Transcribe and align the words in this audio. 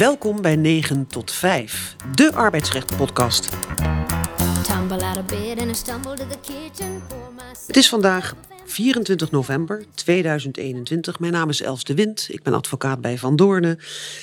Welkom 0.00 0.42
bij 0.42 0.56
9 0.56 1.06
tot 1.06 1.32
5, 1.32 1.96
de 2.14 2.32
arbeidsrecht-podcast. 2.32 3.48
Het 7.66 7.76
is 7.76 7.88
vandaag 7.88 8.34
24 8.64 9.30
november 9.30 9.84
2021. 9.94 11.18
Mijn 11.18 11.32
naam 11.32 11.48
is 11.48 11.62
Els 11.62 11.84
de 11.84 11.94
Wind. 11.94 12.26
Ik 12.30 12.42
ben 12.42 12.54
advocaat 12.54 13.00
bij 13.00 13.18
Van 13.18 13.36
Doornen. 13.36 13.78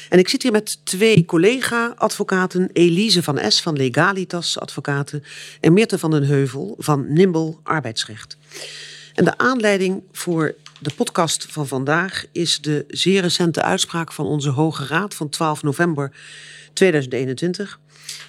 En 0.10 0.20
ik 0.20 0.30
zit 0.30 0.44
hier 0.44 0.52
met 0.52 0.86
twee 0.86 1.26
collega-advocaten. 1.26 2.70
Elise 2.74 3.24
van 3.24 3.52
S 3.52 3.62
van 3.62 3.76
Legalitas 3.76 4.60
Advocaten. 4.60 5.24
En 5.60 5.74
Meerte 5.74 6.00
van 6.00 6.12
den 6.12 6.24
Heuvel 6.24 6.76
van 6.78 7.14
Nimble 7.14 7.56
Arbeidsrecht. 7.64 8.38
En 9.14 9.26
de 9.26 9.38
aanleiding 9.38 10.04
voor 10.12 10.56
de 10.80 10.92
podcast 10.96 11.46
van 11.50 11.68
vandaag 11.68 12.26
is 12.32 12.62
de 12.62 12.84
zeer 12.88 13.22
recente 13.22 13.62
uitspraak 13.62 14.12
van 14.12 14.26
onze 14.26 14.50
Hoge 14.50 14.86
Raad 14.86 15.14
van 15.14 15.30
12 15.30 15.64
november 15.64 16.12
2021. 16.74 17.80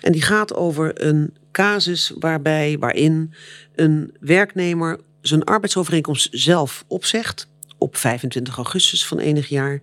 En 0.00 0.12
die 0.12 0.22
gaat 0.22 0.54
over 0.54 1.06
een 1.06 1.34
casus 1.52 2.12
waarbij, 2.18 2.76
waarin 2.78 3.34
een 3.74 4.16
werknemer 4.20 5.00
zijn 5.20 5.44
arbeidsovereenkomst 5.44 6.28
zelf 6.30 6.84
opzegt. 6.86 7.48
Op 7.78 7.96
25 7.96 8.56
augustus 8.56 9.06
van 9.06 9.18
enig 9.18 9.48
jaar. 9.48 9.80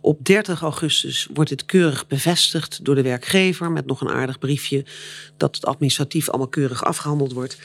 Op 0.00 0.24
30 0.24 0.62
augustus 0.62 1.28
wordt 1.34 1.50
dit 1.50 1.64
keurig 1.64 2.06
bevestigd 2.06 2.84
door 2.84 2.94
de 2.94 3.02
werkgever 3.02 3.70
met 3.70 3.86
nog 3.86 4.00
een 4.00 4.10
aardig 4.10 4.38
briefje 4.38 4.84
dat 5.36 5.54
het 5.54 5.66
administratief 5.66 6.28
allemaal 6.28 6.48
keurig 6.48 6.84
afgehandeld 6.84 7.32
wordt. 7.32 7.58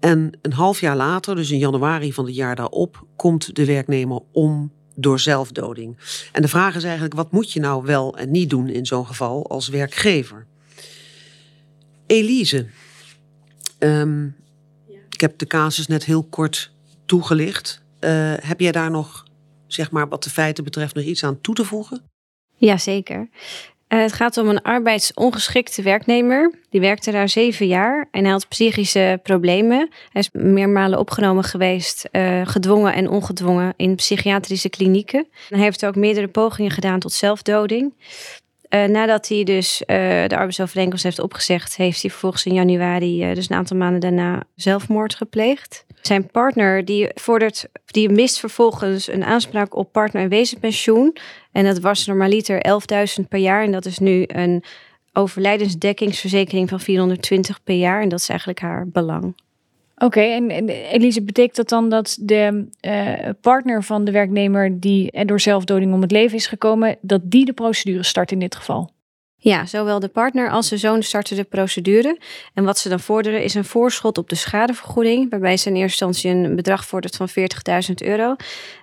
En 0.00 0.38
een 0.42 0.52
half 0.52 0.80
jaar 0.80 0.96
later, 0.96 1.34
dus 1.34 1.50
in 1.50 1.58
januari 1.58 2.12
van 2.12 2.26
het 2.26 2.34
jaar 2.34 2.56
daarop, 2.56 3.06
komt 3.16 3.54
de 3.54 3.64
werknemer 3.64 4.20
om 4.32 4.72
door 4.94 5.20
zelfdoding. 5.20 5.96
En 6.32 6.42
de 6.42 6.48
vraag 6.48 6.74
is 6.74 6.84
eigenlijk: 6.84 7.14
wat 7.14 7.32
moet 7.32 7.52
je 7.52 7.60
nou 7.60 7.84
wel 7.84 8.16
en 8.16 8.30
niet 8.30 8.50
doen 8.50 8.68
in 8.68 8.86
zo'n 8.86 9.06
geval 9.06 9.48
als 9.48 9.68
werkgever? 9.68 10.46
Elise, 12.06 12.66
um, 13.78 14.36
ik 15.10 15.20
heb 15.20 15.38
de 15.38 15.46
casus 15.46 15.86
net 15.86 16.04
heel 16.04 16.24
kort 16.24 16.72
toegelicht. 17.06 17.84
Uh, 18.06 18.32
heb 18.40 18.60
jij 18.60 18.72
daar 18.72 18.90
nog, 18.90 19.24
zeg 19.66 19.90
maar, 19.90 20.08
wat 20.08 20.24
de 20.24 20.30
feiten 20.30 20.64
betreft, 20.64 20.94
nog 20.94 21.04
iets 21.04 21.24
aan 21.24 21.40
toe 21.40 21.54
te 21.54 21.64
voegen? 21.64 22.02
Jazeker. 22.54 23.28
Uh, 23.88 24.00
het 24.00 24.12
gaat 24.12 24.36
om 24.36 24.48
een 24.48 24.62
arbeidsongeschikte 24.62 25.82
werknemer. 25.82 26.54
Die 26.70 26.80
werkte 26.80 27.10
daar 27.10 27.28
zeven 27.28 27.66
jaar 27.66 28.08
en 28.10 28.22
hij 28.22 28.32
had 28.32 28.48
psychische 28.48 29.20
problemen. 29.22 29.90
Hij 30.12 30.20
is 30.20 30.28
meermalen 30.32 30.98
opgenomen 30.98 31.44
geweest, 31.44 32.08
uh, 32.12 32.40
gedwongen 32.44 32.94
en 32.94 33.08
ongedwongen, 33.08 33.74
in 33.76 33.94
psychiatrische 33.94 34.68
klinieken. 34.68 35.26
Hij 35.48 35.60
heeft 35.60 35.86
ook 35.86 35.96
meerdere 35.96 36.28
pogingen 36.28 36.70
gedaan 36.70 36.98
tot 36.98 37.12
zelfdoding. 37.12 37.94
Nadat 38.68 39.28
hij 39.28 39.44
dus 39.44 39.82
de 39.86 40.26
arbeidsovereenkomst 40.30 41.04
heeft 41.04 41.18
opgezegd, 41.18 41.76
heeft 41.76 42.00
hij 42.00 42.10
vervolgens 42.10 42.46
in 42.46 42.54
januari, 42.54 43.34
dus 43.34 43.50
een 43.50 43.56
aantal 43.56 43.76
maanden 43.76 44.00
daarna, 44.00 44.42
zelfmoord 44.54 45.14
gepleegd. 45.14 45.84
Zijn 46.06 46.30
partner 46.30 46.84
die 46.84 47.08
vordert, 47.14 47.68
die 47.86 48.08
mist 48.08 48.38
vervolgens 48.38 49.08
een 49.08 49.24
aanspraak 49.24 49.76
op 49.76 49.92
partner- 49.92 50.22
en 50.22 50.28
wezenpensioen. 50.28 51.16
En 51.52 51.64
dat 51.64 51.78
was 51.78 52.06
normaliter 52.06 52.60
11.000 53.20 53.28
per 53.28 53.38
jaar. 53.38 53.62
En 53.62 53.72
dat 53.72 53.84
is 53.84 53.98
nu 53.98 54.24
een 54.26 54.64
overlijdensdekkingsverzekering 55.12 56.68
van 56.68 56.80
420 56.80 57.62
per 57.62 57.74
jaar. 57.74 58.02
En 58.02 58.08
dat 58.08 58.18
is 58.18 58.28
eigenlijk 58.28 58.60
haar 58.60 58.88
belang. 58.88 59.34
Oké, 59.96 60.20
en, 60.20 60.68
Elise, 60.68 61.22
betekent 61.22 61.56
dat 61.56 61.68
dan 61.68 61.88
dat 61.88 62.18
de 62.20 62.68
uh, 62.80 63.30
partner 63.40 63.82
van 63.82 64.04
de 64.04 64.10
werknemer 64.10 64.80
die 64.80 65.24
door 65.24 65.40
zelfdoding 65.40 65.92
om 65.92 66.00
het 66.00 66.10
leven 66.10 66.36
is 66.36 66.46
gekomen, 66.46 66.96
dat 67.00 67.20
die 67.24 67.44
de 67.44 67.52
procedure 67.52 68.02
start 68.02 68.32
in 68.32 68.38
dit 68.38 68.54
geval? 68.54 68.90
Ja, 69.38 69.66
zowel 69.66 70.00
de 70.00 70.08
partner 70.08 70.50
als 70.50 70.68
de 70.68 70.76
zoon 70.76 71.02
starten 71.02 71.36
de 71.36 71.44
procedure. 71.44 72.18
En 72.54 72.64
wat 72.64 72.78
ze 72.78 72.88
dan 72.88 73.00
vorderen 73.00 73.42
is 73.42 73.54
een 73.54 73.64
voorschot 73.64 74.18
op 74.18 74.28
de 74.28 74.34
schadevergoeding, 74.34 75.30
waarbij 75.30 75.56
ze 75.56 75.68
in 75.68 75.76
eerste 75.76 76.04
instantie 76.04 76.30
een 76.30 76.56
bedrag 76.56 76.86
vordert 76.86 77.16
van 77.16 77.28
40.000 77.28 77.94
euro. 77.94 78.36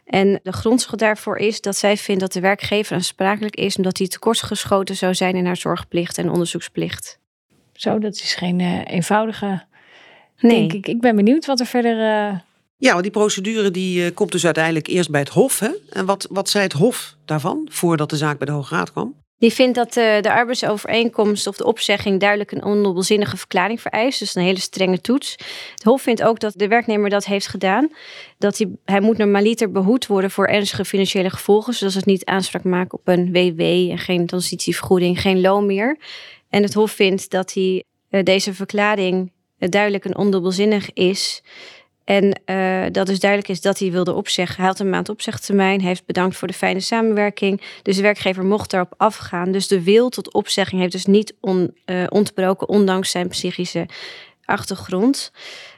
En 0.06 0.40
de 0.44 0.54
grondslag 0.54 0.96
daarvoor 0.96 1.38
is 1.38 1.62
dat 1.62 1.78
zij 1.78 1.98
vindt 1.98 2.22
dat 2.22 2.34
de 2.34 2.40
werkgever 2.40 2.96
aansprakelijk 2.96 3.56
is 3.56 3.76
omdat 3.76 3.98
hij 3.98 4.08
tekortgeschoten 4.08 4.96
zou 4.96 5.16
zijn 5.16 5.36
in 5.36 5.46
haar 5.46 5.58
zorgplicht 5.58 6.18
en 6.18 6.30
onderzoeksplicht. 6.30 7.20
Zo, 7.74 8.00
dat 8.00 8.14
is 8.14 8.34
geen 8.36 8.60
uh, 8.60 8.82
eenvoudige 8.86 9.64
Nee. 10.44 10.60
Denk 10.60 10.74
ik. 10.74 10.88
ik 10.88 11.02
ben 11.02 11.16
benieuwd 11.16 11.46
wat 11.46 11.60
er 11.60 11.66
verder. 11.66 11.98
Uh... 11.98 12.40
Ja, 12.78 12.92
want 12.92 13.04
die 13.04 13.12
procedure 13.12 13.72
die 13.72 14.06
uh, 14.06 14.14
komt 14.14 14.32
dus 14.32 14.46
uiteindelijk 14.46 14.88
eerst 14.88 15.10
bij 15.10 15.20
het 15.20 15.30
Hof. 15.30 15.60
Hè? 15.60 15.70
En 15.90 16.06
wat, 16.06 16.28
wat 16.30 16.50
zei 16.50 16.64
het 16.64 16.74
Hof 16.74 17.16
daarvan, 17.26 17.68
voordat 17.72 18.10
de 18.10 18.18
zaak 18.18 18.38
bij 18.38 18.48
de 18.48 18.54
Hoge 18.54 18.76
Raad 18.76 18.92
kwam? 18.92 19.16
Die 19.38 19.54
vindt 19.54 19.76
dat 19.76 19.98
uh, 19.98 20.22
de 20.22 20.32
arbeidsovereenkomst 20.32 21.48
of 21.48 21.58
de 21.58 21.66
opzegging 21.66 22.20
duidelijk 22.20 22.52
een 22.52 22.64
ondubbelzinnige 22.64 23.38
verklaring 23.38 23.82
vereist. 23.82 24.20
Dus 24.20 24.36
een 24.36 24.44
hele 24.44 24.60
strenge 24.60 25.02
toets. 25.02 25.36
Het 25.74 25.84
Hof 25.84 26.02
vindt 26.02 26.24
ook 26.24 26.40
dat 26.40 26.54
de 26.56 26.68
werknemer 26.68 27.10
dat 27.10 27.26
heeft 27.26 27.48
gedaan. 27.48 27.92
Dat 28.38 28.58
hij, 28.58 28.70
hij 28.86 29.00
moet 29.00 29.18
normaliter 29.18 29.72
behoed 29.72 30.08
worden 30.08 30.32
voor 30.32 30.48
ernstige 30.48 30.86
financiële 30.86 31.30
gevolgen. 31.30 31.74
Zoals 31.74 31.96
het 31.96 32.06
niet 32.06 32.26
aanspraak 32.26 32.64
maken 32.64 32.98
op 32.98 33.08
een 33.08 33.32
WW 33.32 33.62
en 33.62 33.98
geen 33.98 34.26
transitievergoeding, 34.26 35.22
geen 35.22 35.42
loon 35.42 35.66
meer. 35.66 35.98
En 36.50 36.64
het 36.64 36.74
Hof 36.74 36.92
vindt 36.92 37.30
dat 37.30 37.54
hij 37.54 37.84
deze 38.24 38.54
verklaring 38.54 39.32
duidelijk 39.70 40.06
een 40.06 40.18
ondubbelzinnig 40.18 40.94
is. 40.94 41.44
En 42.04 42.42
uh, 42.46 42.86
dat 42.92 43.08
dus 43.08 43.20
duidelijk 43.20 43.52
is 43.52 43.62
dat 43.62 43.80
hij 43.80 43.92
wilde 43.92 44.14
opzeggen. 44.14 44.58
Hij 44.58 44.66
had 44.66 44.80
een 44.80 44.90
maand 44.90 45.10
opzegtermijn. 45.10 45.82
Heeft 45.82 46.06
bedankt 46.06 46.36
voor 46.36 46.48
de 46.48 46.54
fijne 46.54 46.80
samenwerking. 46.80 47.62
Dus 47.82 47.96
de 47.96 48.02
werkgever 48.02 48.46
mocht 48.46 48.72
daarop 48.72 48.94
afgaan. 48.98 49.52
Dus 49.52 49.68
de 49.68 49.84
wil 49.84 50.10
tot 50.10 50.34
opzegging 50.34 50.82
heeft 50.82 50.94
dus 50.94 51.06
niet 51.06 51.36
on, 51.40 51.78
uh, 51.86 52.04
ontbroken, 52.10 52.70
ondanks 52.70 53.12
zijn 53.12 53.28
psychische 53.28 53.86
achtergrond. 54.46 55.32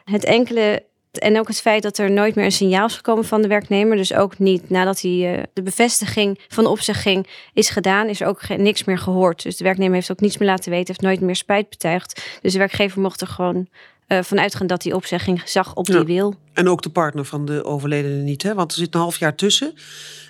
Het 0.03 0.24
enkele 0.24 0.84
en 1.19 1.40
ook 1.40 1.47
het 1.47 1.62
feit 1.62 1.84
dat 1.84 1.97
er 1.97 2.12
nooit 2.12 2.36
meer 2.36 2.46
een 2.46 2.52
signaal 2.52 2.86
is 2.86 2.96
gekomen 2.96 3.25
van 3.25 3.42
de 3.42 3.47
werknemer. 3.47 3.97
Dus 3.97 4.13
ook 4.13 4.40
niet 4.40 4.69
nadat 4.69 5.02
hij 5.02 5.38
uh, 5.38 5.44
de 5.53 5.62
bevestiging 5.62 6.40
van 6.47 6.63
de 6.63 6.69
opzegging 6.69 7.28
is 7.53 7.69
gedaan, 7.69 8.07
is 8.07 8.24
ook 8.24 8.47
niks 8.57 8.84
meer 8.84 8.97
gehoord. 8.97 9.44
Dus 9.44 9.57
de 9.57 9.63
werknemer 9.63 9.96
heeft 9.96 10.12
ook 10.12 10.19
niets 10.19 10.38
meer 10.38 10.50
laten 10.50 10.72
weten, 10.72 10.88
heeft 10.88 11.02
nooit 11.02 11.22
meer 11.22 11.36
spijt 11.36 11.69
betuigd. 11.69 12.40
Dus 12.42 12.52
de 12.52 12.59
werkgever 12.59 13.02
mocht 13.02 13.22
er 13.22 13.28
gewoon 13.28 13.68
uh, 14.08 14.20
vanuit 14.22 14.56
gaan 14.56 14.68
dat 14.68 14.82
die 14.82 14.96
opzegging 14.96 15.42
zag 15.46 15.76
op 15.76 15.86
die 15.86 16.04
wil. 16.04 16.36
En 16.54 16.70
ook 16.70 16.82
de 16.82 16.90
partner 16.90 17.26
van 17.26 17.46
de 17.46 17.64
overledene 17.64 18.22
niet, 18.22 18.44
hè? 18.44 18.54
want 18.54 18.72
er 18.72 18.78
zit 18.78 18.94
een 18.94 19.00
half 19.00 19.18
jaar 19.18 19.36
tussen. 19.36 19.74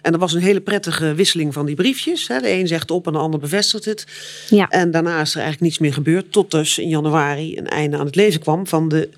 En 0.02 0.14
er 0.14 0.20
was 0.20 0.34
een 0.34 0.42
hele 0.42 0.62
prettige 0.62 1.14
wisseling 1.14 1.54
van 1.54 1.66
die 1.66 1.76
briefjes. 1.76 2.28
Hè? 2.28 2.40
De 2.40 2.52
een 2.52 2.68
zegt 2.68 2.92
op 2.92 3.08
en 3.08 3.14
de 3.14 3.20
ander 3.20 3.40
bevestigt 3.40 3.86
het. 3.86 4.06
Ja. 4.50 4.68
En 4.70 4.92
daarna 4.92 5.22
is 5.22 5.32
er 5.32 5.42
eigenlijk 5.42 5.62
niets 5.62 5.80
meer 5.80 5.94
gebeurd. 5.94 6.32
Tot 6.32 6.52
dus 6.52 6.78
in 6.78 6.90
januari 6.90 7.58
een 7.58 7.68
einde 7.68 7.98
aan 7.98 8.06
het 8.06 8.16
leven 8.16 8.40
kwam 8.40 8.68
van 8.68 8.90
de 8.90 9.10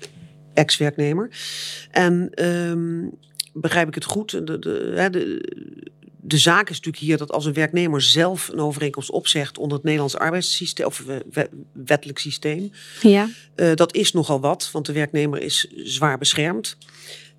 ex-werknemer. 0.54 1.30
En 1.90 2.30
um, 2.44 3.10
begrijp 3.52 3.88
ik 3.88 3.94
het 3.94 4.04
goed? 4.04 4.30
De, 4.30 4.44
de, 4.44 4.58
de, 5.10 5.42
de 6.20 6.38
zaak 6.38 6.70
is 6.70 6.76
natuurlijk 6.76 7.04
hier 7.04 7.16
dat 7.16 7.32
als 7.32 7.44
een 7.44 7.52
werknemer 7.52 8.02
zelf 8.02 8.48
een 8.48 8.60
overeenkomst 8.60 9.10
opzegt 9.10 9.58
onder 9.58 9.76
het 9.76 9.84
Nederlands 9.84 10.16
arbeidssysteem 10.16 10.86
of 10.86 11.04
wettelijk 11.72 12.18
systeem, 12.18 12.72
ja. 13.02 13.28
Uh, 13.56 13.74
dat 13.74 13.94
is 13.94 14.12
nogal 14.12 14.40
wat, 14.40 14.70
want 14.72 14.86
de 14.86 14.92
werknemer 14.92 15.40
is 15.40 15.66
zwaar 15.76 16.18
beschermd. 16.18 16.76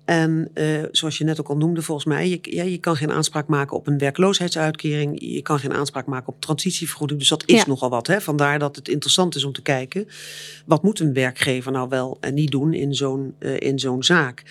En 0.04 0.50
uh, 0.54 0.82
zoals 0.90 1.18
je 1.18 1.24
net 1.24 1.40
ook 1.40 1.48
al 1.48 1.56
noemde, 1.56 1.82
volgens 1.82 2.06
mij, 2.06 2.28
je, 2.28 2.38
ja, 2.42 2.62
je 2.62 2.78
kan 2.78 2.96
geen 2.96 3.10
aanspraak 3.10 3.46
maken 3.46 3.76
op 3.76 3.86
een 3.86 3.98
werkloosheidsuitkering. 3.98 5.20
Je 5.20 5.42
kan 5.42 5.58
geen 5.58 5.72
aanspraak 5.72 6.06
maken 6.06 6.28
op 6.28 6.40
transitievergoeding. 6.40 7.18
Dus 7.18 7.28
dat 7.28 7.42
is 7.46 7.56
ja. 7.56 7.66
nogal 7.66 7.90
wat. 7.90 8.06
Hè? 8.06 8.20
Vandaar 8.20 8.58
dat 8.58 8.76
het 8.76 8.88
interessant 8.88 9.34
is 9.34 9.44
om 9.44 9.52
te 9.52 9.62
kijken. 9.62 10.08
Wat 10.66 10.82
moet 10.82 11.00
een 11.00 11.12
werkgever 11.12 11.72
nou 11.72 11.88
wel 11.88 12.18
en 12.20 12.34
niet 12.34 12.50
doen 12.50 12.74
in 12.74 12.94
zo'n 12.94 13.34
uh, 13.38 13.56
in 13.58 13.78
zo'n 13.78 14.02
zaak? 14.02 14.42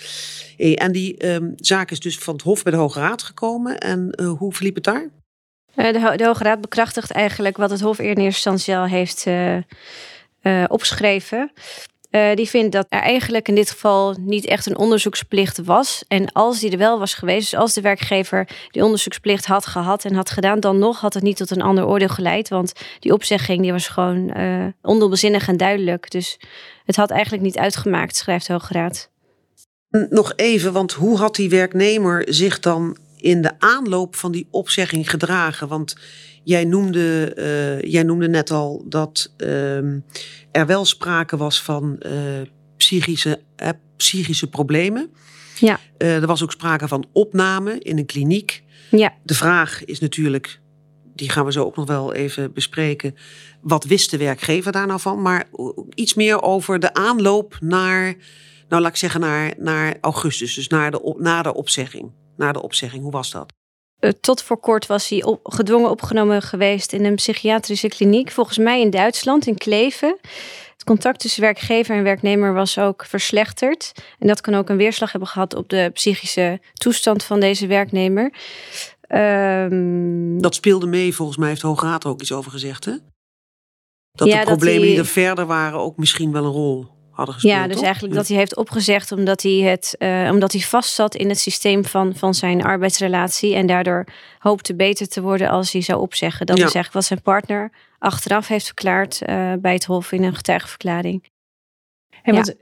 Hey, 0.57 0.77
en 0.77 0.91
die 0.91 1.27
um, 1.27 1.53
zaak 1.55 1.91
is 1.91 1.99
dus 1.99 2.17
van 2.17 2.33
het 2.33 2.43
Hof 2.43 2.63
bij 2.63 2.71
de 2.71 2.77
Hoge 2.77 2.99
Raad 2.99 3.23
gekomen. 3.23 3.77
En 3.77 4.13
uh, 4.21 4.31
hoe 4.31 4.53
verliep 4.53 4.75
het 4.75 4.83
daar? 4.83 5.09
De, 5.75 6.13
de, 6.17 6.25
Hoge 6.25 6.43
Raad 6.43 6.61
bekrachtigt 6.61 7.11
eigenlijk 7.11 7.57
wat 7.57 7.69
het 7.69 7.81
Hof 7.81 7.99
in 7.99 8.05
eerste 8.05 8.23
instantie 8.23 8.77
al 8.77 8.85
heeft 8.85 9.27
opgeschreven. 10.67 11.51
Uh, 12.11 12.35
die 12.35 12.49
vindt 12.49 12.71
dat 12.71 12.85
er 12.89 12.99
eigenlijk 12.99 13.47
in 13.47 13.55
dit 13.55 13.71
geval 13.71 14.15
niet 14.19 14.45
echt 14.45 14.65
een 14.65 14.77
onderzoeksplicht 14.77 15.57
was. 15.57 16.03
En 16.07 16.31
als 16.31 16.59
die 16.59 16.71
er 16.71 16.77
wel 16.77 16.99
was 16.99 17.13
geweest, 17.13 17.51
dus 17.51 17.59
als 17.59 17.73
de 17.73 17.81
werkgever 17.81 18.47
die 18.71 18.83
onderzoeksplicht 18.83 19.45
had 19.45 19.65
gehad 19.65 20.05
en 20.05 20.15
had 20.15 20.29
gedaan, 20.29 20.59
dan 20.59 20.79
nog 20.79 20.99
had 20.99 21.13
het 21.13 21.23
niet 21.23 21.37
tot 21.37 21.51
een 21.51 21.61
ander 21.61 21.87
oordeel 21.87 22.07
geleid. 22.07 22.49
Want 22.49 22.73
die 22.99 23.13
opzegging 23.13 23.61
die 23.61 23.71
was 23.71 23.87
gewoon 23.87 24.37
uh, 24.37 24.65
ondubbelzinnig 24.81 25.47
en 25.47 25.57
duidelijk. 25.57 26.11
Dus 26.11 26.39
het 26.85 26.95
had 26.95 27.09
eigenlijk 27.09 27.43
niet 27.43 27.57
uitgemaakt, 27.57 28.15
schrijft 28.15 28.47
Hoge 28.47 28.73
Raad. 28.73 29.09
Nog 30.09 30.33
even, 30.35 30.73
want 30.73 30.91
hoe 30.91 31.17
had 31.17 31.35
die 31.35 31.49
werknemer 31.49 32.25
zich 32.27 32.59
dan 32.59 32.97
in 33.21 33.41
de 33.41 33.59
aanloop 33.59 34.15
van 34.15 34.31
die 34.31 34.47
opzegging 34.51 35.09
gedragen? 35.09 35.67
Want 35.67 35.95
Jij 36.49 36.65
noemde, 36.65 37.33
uh, 37.37 37.91
jij 37.91 38.03
noemde 38.03 38.29
net 38.29 38.51
al 38.51 38.85
dat 38.87 39.33
uh, 39.37 39.77
er 40.51 40.65
wel 40.65 40.85
sprake 40.85 41.37
was 41.37 41.61
van 41.61 41.99
uh, 42.05 42.11
psychische, 42.77 43.41
uh, 43.63 43.69
psychische 43.97 44.49
problemen. 44.49 45.11
Ja. 45.59 45.79
er 45.97 46.27
was 46.27 46.43
ook 46.43 46.51
sprake 46.51 46.87
van 46.87 47.05
opname 47.11 47.79
in 47.79 47.97
een 47.97 48.05
kliniek. 48.05 48.63
Ja. 48.91 49.13
De 49.23 49.33
vraag 49.33 49.85
is 49.85 49.99
natuurlijk, 49.99 50.59
die 51.15 51.29
gaan 51.29 51.45
we 51.45 51.51
zo 51.51 51.63
ook 51.63 51.75
nog 51.75 51.87
wel 51.87 52.13
even 52.13 52.53
bespreken. 52.53 53.15
Wat 53.61 53.83
wist 53.83 54.11
de 54.11 54.17
werkgever 54.17 54.71
daar 54.71 54.87
nou 54.87 54.99
van? 54.99 55.21
Maar 55.21 55.47
iets 55.93 56.13
meer 56.13 56.41
over 56.41 56.79
de 56.79 56.93
aanloop 56.93 57.57
naar, 57.61 58.15
nou 58.69 58.81
laat 58.81 58.91
ik 58.91 58.97
zeggen, 58.97 59.19
naar, 59.19 59.53
naar 59.57 59.97
augustus. 60.01 60.53
Dus 60.53 60.67
naar 60.67 60.91
de, 60.91 61.15
na 61.17 61.41
de 61.41 61.53
opzegging. 61.53 62.11
Na 62.39 62.51
de 62.51 62.61
opzegging, 62.61 63.03
hoe 63.03 63.11
was 63.11 63.31
dat? 63.31 63.53
Eh, 63.99 64.09
tot 64.09 64.41
voor 64.41 64.59
kort 64.59 64.85
was 64.85 65.09
hij 65.09 65.23
op, 65.23 65.39
gedwongen 65.43 65.89
opgenomen 65.89 66.41
geweest 66.41 66.93
in 66.93 67.05
een 67.05 67.15
psychiatrische 67.15 67.87
kliniek. 67.87 68.31
Volgens 68.31 68.57
mij 68.57 68.81
in 68.81 68.89
Duitsland, 68.89 69.47
in 69.47 69.57
Kleven. 69.57 70.17
Het 70.71 70.83
contact 70.83 71.19
tussen 71.19 71.41
werkgever 71.41 71.95
en 71.95 72.03
werknemer 72.03 72.53
was 72.53 72.77
ook 72.77 73.05
verslechterd. 73.05 73.91
En 74.19 74.27
dat 74.27 74.41
kan 74.41 74.53
ook 74.53 74.69
een 74.69 74.77
weerslag 74.77 75.11
hebben 75.11 75.29
gehad 75.29 75.55
op 75.55 75.69
de 75.69 75.89
psychische 75.93 76.61
toestand 76.73 77.23
van 77.23 77.39
deze 77.39 77.67
werknemer. 77.67 78.33
Um, 79.07 80.41
dat 80.41 80.55
speelde 80.55 80.87
mee, 80.87 81.15
volgens 81.15 81.37
mij 81.37 81.49
heeft 81.49 81.61
Hoge 81.61 81.85
Raad 81.85 82.03
er 82.03 82.09
ook 82.09 82.21
iets 82.21 82.31
over 82.31 82.51
gezegd, 82.51 82.85
hè? 82.85 82.93
Dat 84.11 84.29
de 84.29 84.41
problemen 84.43 84.87
die 84.87 84.97
er 84.97 85.05
verder 85.05 85.45
waren 85.45 85.79
ook 85.79 85.97
misschien 85.97 86.31
wel 86.31 86.45
een 86.45 86.51
rol 86.51 86.98
hadden 87.19 87.35
gespeeld. 87.35 87.55
Ja, 87.55 87.67
dus 87.67 87.81
eigenlijk 87.81 88.13
dat 88.13 88.27
hij 88.27 88.37
heeft 88.37 88.55
opgezegd 88.55 89.11
omdat 89.11 89.41
hij, 89.41 89.51
het, 89.51 89.95
uh, 89.99 90.29
omdat 90.31 90.51
hij 90.51 90.61
vast 90.61 90.93
zat 90.93 91.15
in 91.15 91.29
het 91.29 91.39
systeem 91.39 91.85
van, 91.85 92.15
van 92.15 92.33
zijn 92.33 92.63
arbeidsrelatie. 92.63 93.55
En 93.55 93.65
daardoor 93.65 94.05
hoopte 94.39 94.75
beter 94.75 95.07
te 95.07 95.21
worden 95.21 95.49
als 95.49 95.71
hij 95.71 95.81
zou 95.81 96.01
opzeggen. 96.01 96.45
Dat 96.45 96.57
is 96.57 96.63
eigenlijk 96.63 96.93
wat 96.93 97.05
zijn 97.05 97.21
partner 97.21 97.71
achteraf 97.99 98.47
heeft 98.47 98.65
verklaard 98.65 99.21
uh, 99.21 99.53
bij 99.59 99.73
het 99.73 99.85
Hof 99.85 100.11
in 100.11 100.23
een 100.23 100.35
getuigenverklaring. 100.35 101.29
En 102.29 102.35
want 102.35 102.55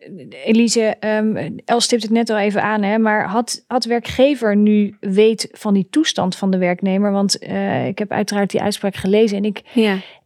Elise, 0.46 0.96
um, 1.00 1.60
Els 1.66 1.84
stipt 1.84 2.02
het 2.02 2.12
net 2.12 2.30
al 2.30 2.38
even 2.38 2.64
aan, 2.64 2.84
hè, 2.84 2.98
maar 2.98 3.28
had, 3.28 3.64
had 3.68 3.86
werkgever 3.86 4.56
nu 4.56 4.96
weet 5.00 5.48
van 5.52 5.74
die 5.74 5.88
toestand 5.90 6.36
van 6.36 6.52
de 6.52 6.58
werknemer? 6.58 7.12
Want 7.12 7.44
uh, 7.44 7.88
ik 7.88 8.00
heb 8.00 8.12
uiteraard 8.12 8.50
die 8.50 8.62
uitspraak 8.62 8.96
gelezen 8.96 9.38
en 9.38 9.46
ik, 9.46 9.62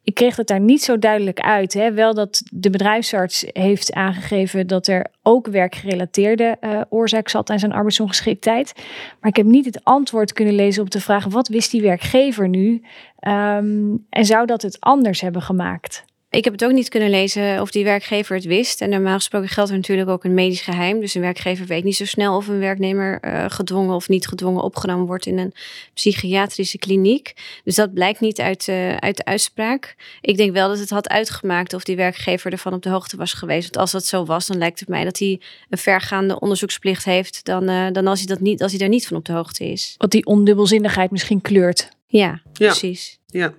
ik 0.04 0.14
kreeg 0.14 0.36
het 0.36 0.48
daar 0.48 0.60
niet 0.60 0.84
zo 0.84 1.00
duidelijk 1.00 1.40
uit. 1.40 1.74
Hè. 1.74 1.92
Wel 1.92 2.14
dat 2.14 2.42
de 2.52 2.70
bedrijfsarts 2.70 3.46
heeft 3.48 3.94
aangegeven 3.94 4.68
dat 4.68 4.88
er 4.88 5.06
ook 5.24 5.48
werkgerelateerde 5.48 6.58
uh, 6.62 6.82
oorzaak 6.90 7.30
zat 7.30 7.50
aan 7.50 7.60
zijn 7.60 7.74
arbeidsongeschiktheid. 7.74 8.74
Maar 9.20 9.30
ik 9.30 9.36
heb 9.36 9.46
niet 9.46 9.66
het 9.66 9.84
antwoord 9.84 10.34
kunnen 10.34 10.56
lezen 10.56 10.84
op 10.84 10.92
de 10.92 11.02
vraag: 11.02 11.26
wat 11.26 11.48
wist 11.48 11.72
die 11.72 11.82
werkgever 11.82 12.50
nu? 12.50 12.82
Um, 13.28 14.06
en 14.10 14.26
zou 14.26 14.46
dat 14.46 14.62
het 14.62 14.80
anders 14.80 15.22
hebben 15.22 15.42
gemaakt? 15.42 16.06
Ik 16.32 16.44
heb 16.44 16.54
het 16.54 16.64
ook 16.64 16.72
niet 16.72 16.90
kunnen 16.90 17.10
lezen 17.10 17.62
of 17.62 17.72
die 17.72 17.84
werkgever 17.84 18.36
het 18.36 18.46
wist. 18.46 18.82
En 18.82 18.90
normaal 18.90 19.16
gesproken 19.16 19.50
geldt 19.50 19.70
er 19.70 19.76
natuurlijk 19.76 20.10
ook 20.10 20.24
een 20.24 20.34
medisch 20.34 20.62
geheim. 20.62 21.00
Dus 21.00 21.16
een 21.16 21.22
werkgever 21.22 21.66
weet 21.66 21.84
niet 21.84 21.96
zo 21.96 22.06
snel 22.06 22.36
of 22.36 22.48
een 22.48 22.60
werknemer 22.60 23.20
uh, 23.26 23.46
gedwongen 23.48 23.96
of 23.96 24.10
niet 24.10 24.28
gedwongen 24.28 24.64
opgenomen 24.64 25.06
wordt 25.06 25.26
in 25.26 25.38
een 25.38 25.54
psychiatrische 25.94 26.78
kliniek. 26.78 27.34
Dus 27.64 27.76
dat 27.76 27.94
blijkt 27.94 28.20
niet 28.20 28.40
uit, 28.40 28.68
uh, 28.68 28.96
uit 28.96 29.18
de 29.18 29.26
uitspraak. 29.26 29.96
Ik 30.22 30.38
denk 30.38 30.54
wel 30.54 30.68
dat 30.68 30.80
het 30.80 30.90
had 30.90 31.10
uitgemaakt 31.10 31.74
of 31.74 31.84
die 31.84 31.96
werkgever 31.96 32.52
ervan 32.52 32.74
op 32.74 32.82
de 32.82 32.90
hoogte 32.90 33.18
was 33.18 33.34
geweest. 33.34 33.64
Want 33.64 33.78
als 33.78 33.92
dat 33.92 34.06
zo 34.06 34.26
was, 34.26 34.48
dan 34.48 34.58
lijkt 34.58 34.80
het 34.80 34.90
mij 34.90 35.04
dat 35.04 35.20
hij 35.20 35.42
een 35.70 35.78
vergaande 35.78 36.40
onderzoeksplicht 36.40 37.06
heeft 37.06 37.46
dan, 37.46 37.70
uh, 37.70 37.88
dan 37.92 38.08
als, 38.08 38.20
hij 38.20 38.28
dat 38.28 38.40
niet, 38.40 38.62
als 38.62 38.72
hij 38.72 38.80
daar 38.80 38.90
niet 38.90 39.08
van 39.08 39.18
op 39.18 39.26
de 39.26 39.34
hoogte 39.34 39.66
is. 39.66 39.96
Wat 39.98 40.12
die 40.12 40.26
ondubbelzinnigheid 40.26 41.12
misschien 41.12 41.42
kleurt. 41.42 41.90
Ja, 42.08 42.42
ja. 42.54 42.68
precies. 42.68 43.20
Ja. 43.26 43.54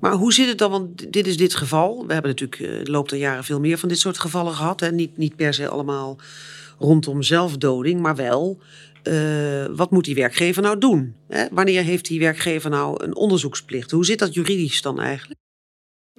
Maar 0.00 0.12
hoe 0.12 0.32
zit 0.32 0.48
het 0.48 0.58
dan? 0.58 0.70
Want 0.70 1.12
dit 1.12 1.26
is 1.26 1.36
dit 1.36 1.54
geval. 1.54 2.06
We 2.06 2.12
hebben 2.12 2.30
natuurlijk 2.30 2.84
de 2.84 2.90
loop 2.90 3.08
der 3.08 3.18
jaren 3.18 3.44
veel 3.44 3.60
meer 3.60 3.78
van 3.78 3.88
dit 3.88 3.98
soort 3.98 4.18
gevallen 4.18 4.52
gehad. 4.52 4.80
Hè? 4.80 4.92
Niet, 4.92 5.16
niet 5.16 5.36
per 5.36 5.54
se 5.54 5.68
allemaal 5.68 6.18
rondom 6.78 7.22
zelfdoding, 7.22 8.00
maar 8.00 8.16
wel. 8.16 8.58
Uh, 9.02 9.66
wat 9.70 9.90
moet 9.90 10.04
die 10.04 10.14
werkgever 10.14 10.62
nou 10.62 10.78
doen? 10.78 11.14
Hè? 11.28 11.46
Wanneer 11.50 11.82
heeft 11.82 12.06
die 12.06 12.20
werkgever 12.20 12.70
nou 12.70 13.04
een 13.04 13.16
onderzoeksplicht? 13.16 13.90
Hoe 13.90 14.04
zit 14.04 14.18
dat 14.18 14.34
juridisch 14.34 14.82
dan 14.82 15.00
eigenlijk? 15.00 15.40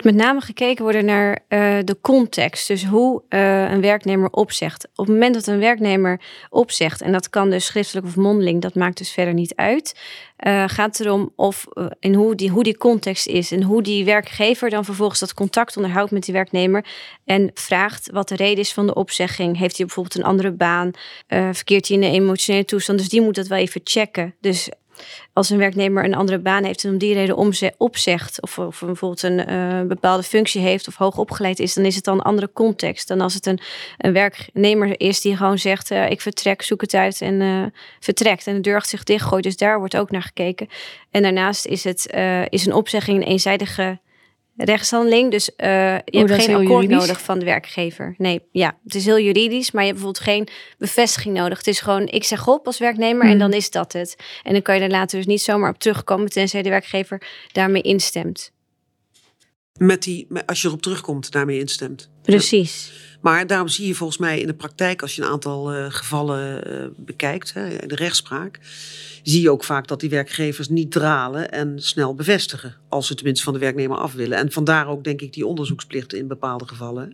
Met 0.04 0.16
name 0.16 0.42
gekeken 0.42 0.84
worden 0.84 1.06
naar 1.06 1.32
uh, 1.50 1.78
de 1.84 1.98
context. 2.02 2.68
Dus 2.68 2.86
hoe 2.86 3.24
uh, 3.30 3.72
een 3.72 3.82
werknemer 3.82 4.30
opzegt. 4.30 4.88
Op 4.96 5.06
het 5.06 5.14
moment 5.14 5.34
dat 5.34 5.48
een 5.48 5.60
werknemer 5.60 6.22
opzegt, 6.50 7.02
en 7.02 7.12
dat 7.12 7.30
kan 7.30 7.50
dus 7.50 7.66
schriftelijk 7.66 8.06
of 8.06 8.16
mondeling, 8.16 8.62
dat 8.62 8.76
maakt 8.76 8.98
dus 8.98 9.12
verder 9.12 9.34
niet 9.34 9.56
uit. 9.56 10.00
Uh, 10.48 10.64
gaat 10.68 10.98
het 10.98 11.06
erom 11.06 11.34
of 11.36 11.66
in 12.00 12.14
hoe 12.14 12.36
die, 12.36 12.50
hoe 12.50 12.64
die 12.64 12.78
context 12.78 13.28
is. 13.28 13.52
En 13.52 13.64
hoe 13.64 13.82
die 13.82 14.06
werkgever 14.06 14.70
dan 14.70 14.86
vervolgens 14.86 15.20
dat 15.20 15.34
contact 15.34 15.78
onderhoudt 15.78 16.12
met 16.12 16.24
die 16.24 16.34
werknemer. 16.34 16.86
En 17.26 17.52
vraagt 17.54 18.10
wat 18.12 18.28
de 18.28 18.36
reden 18.36 18.60
is 18.60 18.74
van 18.74 18.88
de 18.88 18.94
opzegging. 18.94 19.58
Heeft 19.58 19.78
hij 19.78 19.86
bijvoorbeeld 19.86 20.18
een 20.18 20.30
andere 20.30 20.52
baan? 20.52 20.92
verkeert 21.28 21.88
hij 21.88 21.98
in 21.98 22.04
een 22.04 22.14
emotionele 22.14 22.66
toestand? 22.66 23.00
Dus 23.00 23.10
die 23.10 23.22
moet 23.22 23.36
dat 23.36 23.48
wel 23.48 23.58
even 23.58 23.82
checken. 23.84 24.36
Dus 24.42 24.70
als 25.34 25.50
een 25.50 25.58
werknemer 25.58 26.04
een 26.04 26.16
andere 26.16 26.40
baan 26.40 26.64
heeft 26.64 26.84
en 26.84 26.90
om 26.90 26.98
die 26.98 27.14
reden 27.14 27.36
opzegt, 27.78 28.42
of, 28.42 28.58
of 28.58 28.80
bijvoorbeeld 28.86 29.24
een 29.24 29.50
uh, 29.50 29.82
bepaalde 29.82 30.24
functie 30.24 30.62
heeft 30.62 30.88
of 30.88 30.96
hoog 30.96 31.18
opgeleid 31.18 31.60
is, 31.60 31.74
dan 31.74 31.86
is 31.86 31.96
het 31.96 32.04
dan 32.04 32.18
een 32.18 32.22
andere 32.22 32.50
context 32.54 33.08
dan 33.08 33.22
als 33.22 33.34
het 33.34 33.46
een, 33.46 33.60
een 33.98 34.14
werknemer 34.14 35.00
is 35.00 35.22
die 35.22 35.36
gewoon 35.36 35.58
zegt: 35.58 35.92
uh, 35.92 36.10
Ik 36.10 36.22
vertrek, 36.22 36.62
zoek 36.62 36.82
het 36.82 36.94
uit 36.94 37.22
en 37.22 37.42
uh, 37.42 37.66
vertrekt. 38.00 38.48
En 38.48 38.54
de 38.54 38.62
deur 38.62 38.86
zich 38.86 39.04
dichtgooit. 39.04 39.44
Dus 39.44 39.58
daar 39.58 39.80
wordt 39.80 39.98
ook 39.98 40.12
naar 40.12 40.22
gekeken. 40.22 40.68
En 41.12 41.22
daarnaast 41.22 41.66
is, 41.66 41.84
het, 41.84 42.14
is 42.50 42.66
een 42.66 42.74
opzegging 42.74 43.22
een 43.22 43.28
eenzijdige 43.28 44.00
rechtshandeling. 44.57 45.31
Dus 45.31 45.50
uh, 45.50 45.68
je 45.95 46.18
hebt 46.18 46.31
geen 46.31 46.56
akkoord 46.56 46.68
juridisch? 46.68 46.98
nodig 46.98 47.21
van 47.21 47.39
de 47.39 47.45
werkgever. 47.45 48.15
Nee, 48.18 48.42
ja, 48.51 48.77
het 48.83 48.95
is 48.95 49.06
heel 49.06 49.19
juridisch, 49.19 49.71
maar 49.71 49.83
je 49.83 49.89
hebt 49.89 50.01
bijvoorbeeld 50.04 50.30
geen 50.30 50.48
bevestiging 50.77 51.36
nodig. 51.36 51.57
Het 51.57 51.68
is 51.68 51.80
gewoon, 51.80 52.07
ik 52.07 52.24
zeg 52.24 52.48
op 52.48 52.65
als 52.65 52.80
werknemer 52.80 53.24
en 53.24 53.30
hmm. 53.30 53.39
dan 53.39 53.54
is 53.54 53.71
dat 53.71 53.94
het. 53.94 54.15
En 54.44 54.54
dan 54.54 54.62
kan 54.62 54.75
je 54.75 54.81
er 54.81 54.89
later 54.89 55.18
dus 55.18 55.25
niet 55.25 55.42
zomaar 55.42 55.69
op 55.69 55.80
terugkomen, 55.80 56.30
tenzij 56.30 56.62
de 56.62 56.69
werkgever 56.69 57.21
daarmee 57.51 57.81
instemt. 57.81 58.51
Met 59.77 60.04
die, 60.04 60.27
als 60.45 60.62
je 60.62 60.68
erop 60.68 60.81
terugkomt, 60.81 61.31
daarmee 61.31 61.59
instemt. 61.59 62.09
Precies. 62.36 62.92
Maar 63.22 63.48
daarom 63.48 63.68
zie 63.68 63.88
je 63.88 63.96
volgens 63.96 64.18
mij 64.18 64.40
in 64.40 64.48
de 64.48 64.54
praktijk, 64.54 65.02
als 65.02 65.16
je 65.16 65.22
een 65.22 65.28
aantal 65.28 65.76
uh, 65.76 65.86
gevallen 65.90 66.72
uh, 66.72 66.88
bekijkt, 66.96 67.54
hè, 67.54 67.88
de 67.88 67.96
rechtspraak, 67.96 68.60
zie 69.24 69.42
je 69.42 69.52
ook 69.52 69.64
vaak 69.64 69.88
dat 69.88 70.00
die 70.00 70.10
werkgevers 70.10 70.70
niet 70.70 70.92
dralen 70.92 71.52
en 71.52 71.82
snel 71.82 72.16
bevestigen. 72.16 72.76
Als 72.90 73.08
ze 73.08 73.16
tenminste 73.16 73.44
van 73.44 73.54
de 73.54 73.60
werknemer 73.60 73.98
af 73.98 74.14
willen. 74.14 74.38
En 74.38 74.52
vandaar 74.52 74.88
ook 74.88 75.04
denk 75.04 75.22
ik 75.22 75.34
die 75.34 75.46
onderzoeksplichten 75.46 76.18
in 76.18 76.28
bepaalde 76.28 76.68
gevallen. 76.68 77.14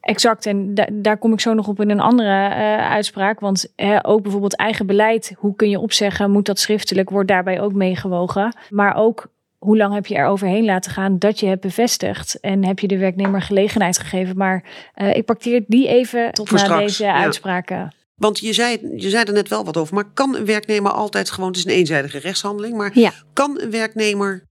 Exact, 0.00 0.46
en 0.46 0.74
da 0.74 0.88
daar 0.92 1.18
kom 1.18 1.32
ik 1.32 1.40
zo 1.40 1.54
nog 1.54 1.68
op 1.68 1.80
in 1.80 1.90
een 1.90 2.00
andere 2.00 2.48
uh, 2.48 2.90
uitspraak. 2.90 3.40
Want 3.40 3.72
hè, 3.76 4.06
ook 4.06 4.22
bijvoorbeeld 4.22 4.56
eigen 4.56 4.86
beleid, 4.86 5.34
hoe 5.38 5.56
kun 5.56 5.70
je 5.70 5.78
opzeggen, 5.78 6.30
moet 6.30 6.46
dat 6.46 6.58
schriftelijk, 6.58 7.10
wordt 7.10 7.28
daarbij 7.28 7.60
ook 7.60 7.72
meegewogen. 7.72 8.56
Maar 8.70 8.94
ook 8.96 9.26
hoe 9.64 9.76
lang 9.76 9.94
heb 9.94 10.06
je 10.06 10.14
er 10.14 10.26
overheen 10.26 10.64
laten 10.64 10.92
gaan 10.92 11.18
dat 11.18 11.40
je 11.40 11.46
hebt 11.46 11.60
bevestigd? 11.60 12.40
En 12.40 12.64
heb 12.64 12.78
je 12.78 12.88
de 12.88 12.98
werknemer 12.98 13.42
gelegenheid 13.42 13.98
gegeven? 13.98 14.36
Maar 14.36 14.64
uh, 14.96 15.16
ik 15.16 15.24
parkeer 15.24 15.64
die 15.66 15.88
even 15.88 16.32
tot 16.32 16.50
na 16.50 16.78
deze 16.78 17.12
uitspraken. 17.12 17.94
Want 18.14 18.38
je 18.38 18.52
zei, 18.52 18.78
je 18.96 19.10
zei 19.10 19.24
er 19.24 19.32
net 19.32 19.48
wel 19.48 19.64
wat 19.64 19.76
over, 19.76 19.94
maar 19.94 20.04
kan 20.14 20.36
een 20.36 20.44
werknemer 20.44 20.92
altijd 20.92 21.30
gewoon, 21.30 21.48
het 21.48 21.58
is 21.58 21.64
een 21.64 21.70
eenzijdige 21.70 22.18
rechtshandeling, 22.18 22.76
maar 22.76 23.12
kan 23.32 23.60
een 23.60 23.70
werknemer 23.70 24.42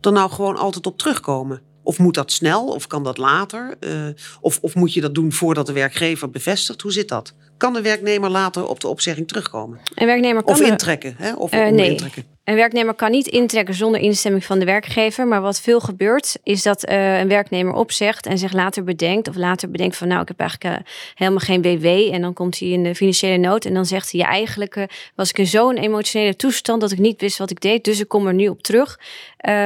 er 0.00 0.12
nou 0.12 0.30
gewoon 0.30 0.56
altijd 0.56 0.86
op 0.86 0.98
terugkomen? 0.98 1.60
Of 1.82 1.98
moet 1.98 2.14
dat 2.14 2.32
snel 2.32 2.66
of 2.66 2.86
kan 2.86 3.04
dat 3.04 3.18
later? 3.18 3.74
Uh, 3.80 4.08
of, 4.40 4.58
of 4.60 4.74
moet 4.74 4.92
je 4.92 5.00
dat 5.00 5.14
doen 5.14 5.32
voordat 5.32 5.66
de 5.66 5.72
werkgever 5.72 6.30
bevestigt? 6.30 6.80
Hoe 6.80 6.92
zit 6.92 7.08
dat? 7.08 7.34
Kan 7.56 7.72
de 7.72 7.82
werknemer 7.82 8.30
later 8.30 8.66
op 8.66 8.80
de 8.80 8.88
opzegging 8.88 9.28
terugkomen? 9.28 9.80
Een 9.94 10.06
werknemer 10.06 10.42
kan 10.42 10.54
of 10.54 10.60
intrekken? 10.60 11.14
Hè? 11.18 11.34
Of 11.34 11.54
uh, 11.54 11.68
nee. 11.68 11.90
intrekken? 11.90 12.24
Een 12.46 12.54
werknemer 12.54 12.94
kan 12.94 13.10
niet 13.10 13.26
intrekken 13.26 13.74
zonder 13.74 14.00
instemming 14.00 14.44
van 14.44 14.58
de 14.58 14.64
werkgever. 14.64 15.26
Maar 15.26 15.40
wat 15.40 15.60
veel 15.60 15.80
gebeurt, 15.80 16.38
is 16.42 16.62
dat 16.62 16.88
uh, 16.88 17.18
een 17.18 17.28
werknemer 17.28 17.74
opzegt 17.74 18.26
en 18.26 18.38
zich 18.38 18.52
later 18.52 18.84
bedenkt. 18.84 19.28
Of 19.28 19.36
later 19.36 19.70
bedenkt 19.70 19.96
van 19.96 20.08
nou, 20.08 20.20
ik 20.20 20.28
heb 20.28 20.40
eigenlijk 20.40 20.78
uh, 20.78 20.86
helemaal 21.14 21.40
geen 21.40 21.62
WW. 21.62 21.86
En 21.86 22.20
dan 22.20 22.32
komt 22.32 22.58
hij 22.58 22.68
in 22.68 22.82
de 22.82 22.94
financiële 22.94 23.36
nood. 23.36 23.64
En 23.64 23.74
dan 23.74 23.86
zegt 23.86 24.12
hij, 24.12 24.20
ja, 24.20 24.26
eigenlijk 24.26 24.76
uh, 24.76 24.84
was 25.14 25.30
ik 25.30 25.38
in 25.38 25.46
zo'n 25.46 25.76
emotionele 25.76 26.36
toestand 26.36 26.80
dat 26.80 26.92
ik 26.92 26.98
niet 26.98 27.20
wist 27.20 27.38
wat 27.38 27.50
ik 27.50 27.60
deed. 27.60 27.84
Dus 27.84 28.00
ik 28.00 28.08
kom 28.08 28.26
er 28.26 28.34
nu 28.34 28.48
op 28.48 28.62
terug. 28.62 28.98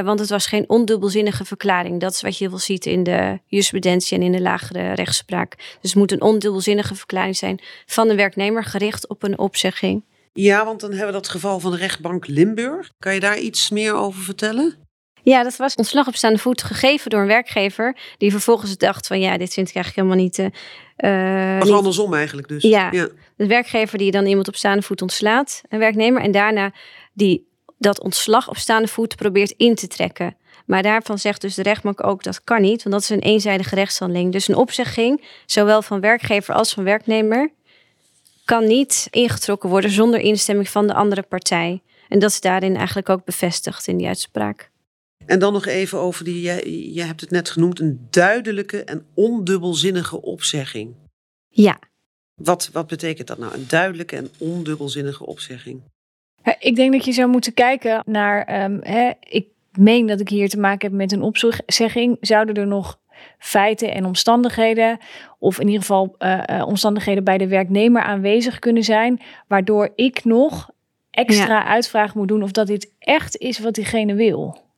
want 0.04 0.20
het 0.20 0.28
was 0.28 0.46
geen 0.46 0.64
ondubbelzinnige 0.68 1.44
verklaring. 1.44 2.00
Dat 2.00 2.12
is 2.12 2.20
wat 2.20 2.38
je 2.38 2.48
heel 2.48 2.58
ziet 2.58 2.86
in 2.86 3.02
de 3.02 3.38
jurisprudentie 3.46 4.16
en 4.16 4.22
in 4.22 4.32
de 4.32 4.40
lagere 4.40 4.92
rechtspraak. 4.92 5.56
Dus 5.56 5.90
het 5.90 5.94
moet 5.94 6.12
een 6.12 6.22
ondubbelzinnige 6.22 6.94
verklaring 6.94 7.36
zijn 7.36 7.60
van 7.86 8.08
de 8.08 8.14
werknemer 8.14 8.64
gericht 8.64 9.08
op 9.08 9.22
een 9.22 9.38
opzegging. 9.38 10.02
Ja, 10.32 10.64
want 10.64 10.80
dan 10.80 10.90
hebben 10.90 11.06
we 11.06 11.12
dat 11.12 11.28
geval 11.28 11.60
van 11.60 11.70
de 11.70 11.76
rechtbank 11.76 12.26
Limburg. 12.26 12.90
Kan 12.98 13.14
je 13.14 13.20
daar 13.20 13.38
iets 13.38 13.70
meer 13.70 13.94
over 13.94 14.22
vertellen? 14.22 14.88
Ja, 15.22 15.42
dat 15.42 15.56
was 15.56 15.74
ontslag 15.74 16.06
op 16.06 16.14
staande 16.14 16.38
voet 16.38 16.62
gegeven 16.62 17.10
door 17.10 17.20
een 17.20 17.26
werkgever. 17.26 17.96
Die 18.18 18.30
vervolgens 18.30 18.76
dacht 18.76 19.06
van 19.06 19.20
ja, 19.20 19.38
dit 19.38 19.52
vind 19.52 19.68
ik 19.68 19.74
eigenlijk 19.74 20.06
helemaal 20.06 20.24
niet... 20.24 20.38
Uh, 20.96 21.58
was 21.58 21.70
andersom 21.70 22.14
eigenlijk 22.14 22.48
dus. 22.48 22.62
Ja, 22.62 22.88
ja, 22.90 23.08
de 23.36 23.46
werkgever 23.46 23.98
die 23.98 24.10
dan 24.10 24.26
iemand 24.26 24.48
op 24.48 24.56
staande 24.56 24.82
voet 24.82 25.02
ontslaat, 25.02 25.62
een 25.68 25.78
werknemer. 25.78 26.22
En 26.22 26.30
daarna 26.30 26.72
die 27.12 27.48
dat 27.78 28.00
ontslag 28.00 28.48
op 28.48 28.56
staande 28.56 28.88
voet 28.88 29.16
probeert 29.16 29.50
in 29.50 29.74
te 29.74 29.86
trekken. 29.86 30.36
Maar 30.66 30.82
daarvan 30.82 31.18
zegt 31.18 31.40
dus 31.40 31.54
de 31.54 31.62
rechtbank 31.62 32.06
ook 32.06 32.22
dat 32.22 32.44
kan 32.44 32.60
niet, 32.60 32.82
want 32.82 32.94
dat 32.94 33.02
is 33.02 33.08
een 33.08 33.18
eenzijdige 33.18 33.74
rechtshandeling. 33.74 34.32
Dus 34.32 34.48
een 34.48 34.56
opzegging, 34.56 35.24
zowel 35.46 35.82
van 35.82 36.00
werkgever 36.00 36.54
als 36.54 36.72
van 36.72 36.84
werknemer, 36.84 37.52
kan 38.50 38.66
niet 38.66 39.06
ingetrokken 39.10 39.68
worden 39.68 39.90
zonder 39.90 40.20
instemming 40.20 40.68
van 40.68 40.86
de 40.86 40.94
andere 40.94 41.22
partij. 41.22 41.82
En 42.08 42.18
dat 42.18 42.30
is 42.30 42.40
daarin 42.40 42.76
eigenlijk 42.76 43.08
ook 43.08 43.24
bevestigd 43.24 43.86
in 43.86 43.96
die 43.96 44.06
uitspraak. 44.06 44.70
En 45.26 45.38
dan 45.38 45.52
nog 45.52 45.66
even 45.66 45.98
over 45.98 46.24
die, 46.24 46.42
je, 46.42 46.92
je 46.94 47.02
hebt 47.02 47.20
het 47.20 47.30
net 47.30 47.50
genoemd, 47.50 47.80
een 47.80 48.06
duidelijke 48.10 48.84
en 48.84 49.06
ondubbelzinnige 49.14 50.22
opzegging. 50.22 50.94
Ja. 51.48 51.78
Wat, 52.34 52.70
wat 52.72 52.86
betekent 52.86 53.28
dat 53.28 53.38
nou, 53.38 53.54
een 53.54 53.68
duidelijke 53.68 54.16
en 54.16 54.30
ondubbelzinnige 54.38 55.26
opzegging? 55.26 55.82
Ik 56.58 56.76
denk 56.76 56.92
dat 56.92 57.04
je 57.04 57.12
zou 57.12 57.28
moeten 57.28 57.54
kijken 57.54 58.02
naar, 58.06 58.44
ehm, 58.44 58.78
hè, 58.80 59.10
ik 59.20 59.46
meen 59.72 60.06
dat 60.06 60.20
ik 60.20 60.28
hier 60.28 60.48
te 60.48 60.60
maken 60.60 60.88
heb 60.88 60.96
met 60.96 61.12
een 61.12 61.22
opzegging. 61.22 62.16
Zouden 62.20 62.54
er 62.54 62.66
nog 62.66 62.98
feiten 63.38 63.94
en 63.94 64.04
omstandigheden, 64.04 64.98
of 65.38 65.60
in 65.60 65.66
ieder 65.66 65.80
geval 65.80 66.14
uh, 66.18 66.42
uh, 66.50 66.66
omstandigheden 66.66 67.24
bij 67.24 67.38
de 67.38 67.48
werknemer 67.48 68.02
aanwezig 68.02 68.58
kunnen 68.58 68.84
zijn, 68.84 69.20
waardoor 69.48 69.92
ik 69.94 70.24
nog 70.24 70.70
extra 71.10 71.58
ja. 71.58 71.66
uitvraag 71.66 72.14
moet 72.14 72.28
doen 72.28 72.42
of 72.42 72.50
dat 72.50 72.66
dit 72.66 72.92
echt 72.98 73.36
is 73.36 73.58
wat 73.58 73.74
diegene 73.74 74.14
wil. 74.14 74.68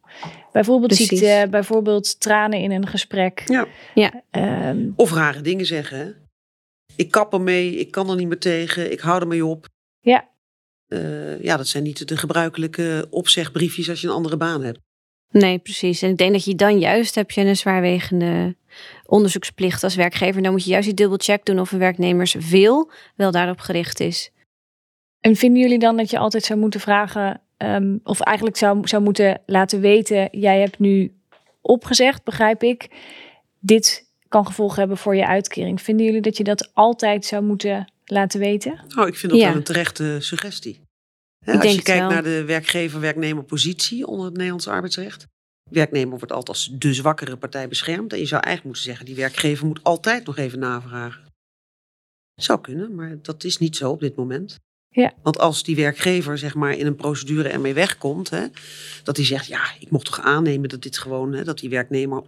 Bijvoorbeeld 0.52 0.94
Precies. 0.94 1.18
ziekte, 1.18 1.46
bijvoorbeeld 1.50 2.20
tranen 2.20 2.58
in 2.58 2.70
een 2.70 2.86
gesprek. 2.86 3.42
Ja. 3.46 3.66
ja. 3.94 4.22
Um, 4.68 4.92
of 4.96 5.12
rare 5.12 5.40
dingen 5.40 5.66
zeggen. 5.66 6.16
Ik 6.96 7.10
kap 7.10 7.32
ermee, 7.32 7.76
ik 7.76 7.90
kan 7.90 8.10
er 8.10 8.16
niet 8.16 8.28
meer 8.28 8.38
tegen, 8.38 8.92
ik 8.92 9.00
hou 9.00 9.20
ermee 9.20 9.46
op. 9.46 9.68
Ja. 10.00 10.28
Uh, 10.88 11.42
ja, 11.42 11.56
dat 11.56 11.68
zijn 11.68 11.82
niet 11.82 12.08
de 12.08 12.16
gebruikelijke 12.16 13.06
opzegbriefjes 13.10 13.88
als 13.88 14.00
je 14.00 14.06
een 14.06 14.14
andere 14.14 14.36
baan 14.36 14.62
hebt. 14.62 14.78
Nee, 15.32 15.58
precies. 15.58 16.02
En 16.02 16.10
ik 16.10 16.16
denk 16.16 16.32
dat 16.32 16.44
je 16.44 16.54
dan 16.54 16.78
juist 16.78 17.14
heb 17.14 17.30
je 17.30 17.40
een 17.40 17.56
zwaarwegende 17.56 18.56
onderzoeksplicht 19.06 19.82
als 19.82 19.94
werkgever. 19.94 20.42
Dan 20.42 20.52
moet 20.52 20.64
je 20.64 20.70
juist 20.70 20.86
die 20.86 20.94
dubbelcheck 20.94 21.44
doen 21.44 21.60
of 21.60 21.72
een 21.72 21.78
werknemers 21.78 22.34
wil 22.34 22.90
wel 23.16 23.30
daarop 23.30 23.58
gericht 23.58 24.00
is. 24.00 24.30
En 25.20 25.36
vinden 25.36 25.62
jullie 25.62 25.78
dan 25.78 25.96
dat 25.96 26.10
je 26.10 26.18
altijd 26.18 26.44
zou 26.44 26.58
moeten 26.58 26.80
vragen, 26.80 27.40
um, 27.58 28.00
of 28.04 28.20
eigenlijk 28.20 28.56
zou, 28.56 28.88
zou 28.88 29.02
moeten 29.02 29.40
laten 29.46 29.80
weten, 29.80 30.28
jij 30.30 30.60
hebt 30.60 30.78
nu 30.78 31.14
opgezegd, 31.60 32.24
begrijp 32.24 32.62
ik, 32.62 32.88
dit 33.60 34.10
kan 34.28 34.46
gevolgen 34.46 34.78
hebben 34.78 34.96
voor 34.96 35.16
je 35.16 35.26
uitkering. 35.26 35.82
Vinden 35.82 36.06
jullie 36.06 36.20
dat 36.20 36.36
je 36.36 36.44
dat 36.44 36.70
altijd 36.74 37.24
zou 37.24 37.42
moeten 37.42 37.92
laten 38.04 38.40
weten? 38.40 38.80
Oh, 38.96 39.06
ik 39.06 39.16
vind 39.16 39.32
dat 39.32 39.40
ja. 39.40 39.48
wel 39.48 39.56
een 39.56 39.62
terechte 39.62 40.16
suggestie. 40.20 40.81
Als 41.44 41.74
je 41.74 41.82
kijkt 41.82 42.08
naar 42.08 42.22
de 42.22 42.44
werkgever-werknemer 42.44 43.44
positie 43.44 44.06
onder 44.06 44.24
het 44.24 44.34
Nederlands 44.34 44.68
arbeidsrecht. 44.68 45.26
Werknemer 45.70 46.18
wordt 46.18 46.32
altijd 46.32 46.48
als 46.48 46.70
de 46.78 46.94
zwakkere 46.94 47.36
partij 47.36 47.68
beschermd. 47.68 48.12
En 48.12 48.18
je 48.18 48.26
zou 48.26 48.42
eigenlijk 48.42 48.64
moeten 48.64 48.82
zeggen, 48.82 49.06
die 49.06 49.14
werkgever 49.14 49.66
moet 49.66 49.82
altijd 49.82 50.26
nog 50.26 50.36
even 50.36 50.58
navragen. 50.58 51.24
Zou 52.34 52.60
kunnen, 52.60 52.94
maar 52.94 53.18
dat 53.22 53.44
is 53.44 53.58
niet 53.58 53.76
zo 53.76 53.90
op 53.90 54.00
dit 54.00 54.16
moment. 54.16 54.58
Ja. 54.88 55.12
Want 55.22 55.38
als 55.38 55.62
die 55.62 55.76
werkgever 55.76 56.38
zeg 56.38 56.54
maar 56.54 56.72
in 56.72 56.86
een 56.86 56.96
procedure 56.96 57.48
ermee 57.48 57.74
wegkomt, 57.74 58.30
hè, 58.30 58.46
dat 59.02 59.16
hij 59.16 59.26
zegt, 59.26 59.46
ja, 59.46 59.62
ik 59.80 59.90
mocht 59.90 60.04
toch 60.04 60.20
aannemen 60.20 60.68
dat 60.68 60.82
dit 60.82 60.98
gewoon, 60.98 61.32
hè, 61.32 61.44
dat 61.44 61.58
die 61.58 61.70
werknemer 61.70 62.22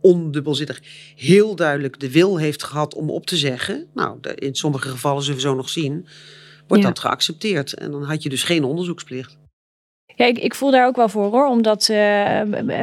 ondubbelzittig 0.00 0.82
heel 1.16 1.56
duidelijk 1.56 2.00
de 2.00 2.10
wil 2.10 2.36
heeft 2.36 2.62
gehad 2.62 2.94
om 2.94 3.10
op 3.10 3.26
te 3.26 3.36
zeggen. 3.36 3.86
Nou, 3.94 4.18
in 4.34 4.54
sommige 4.54 4.88
gevallen 4.88 5.22
zullen 5.22 5.40
we 5.40 5.46
zo 5.46 5.54
nog 5.54 5.68
zien, 5.68 6.06
wordt 6.66 6.82
ja. 6.82 6.88
dat 6.88 6.98
geaccepteerd. 6.98 7.74
En 7.74 7.90
dan 7.90 8.02
had 8.02 8.22
je 8.22 8.28
dus 8.28 8.42
geen 8.42 8.64
onderzoeksplicht. 8.64 9.38
Ja, 10.14 10.26
ik, 10.26 10.38
ik 10.38 10.54
voel 10.54 10.70
daar 10.70 10.86
ook 10.86 10.96
wel 10.96 11.08
voor 11.08 11.30
hoor, 11.30 11.48
om 11.48 11.62
dat 11.62 11.88
uh, 11.88 11.96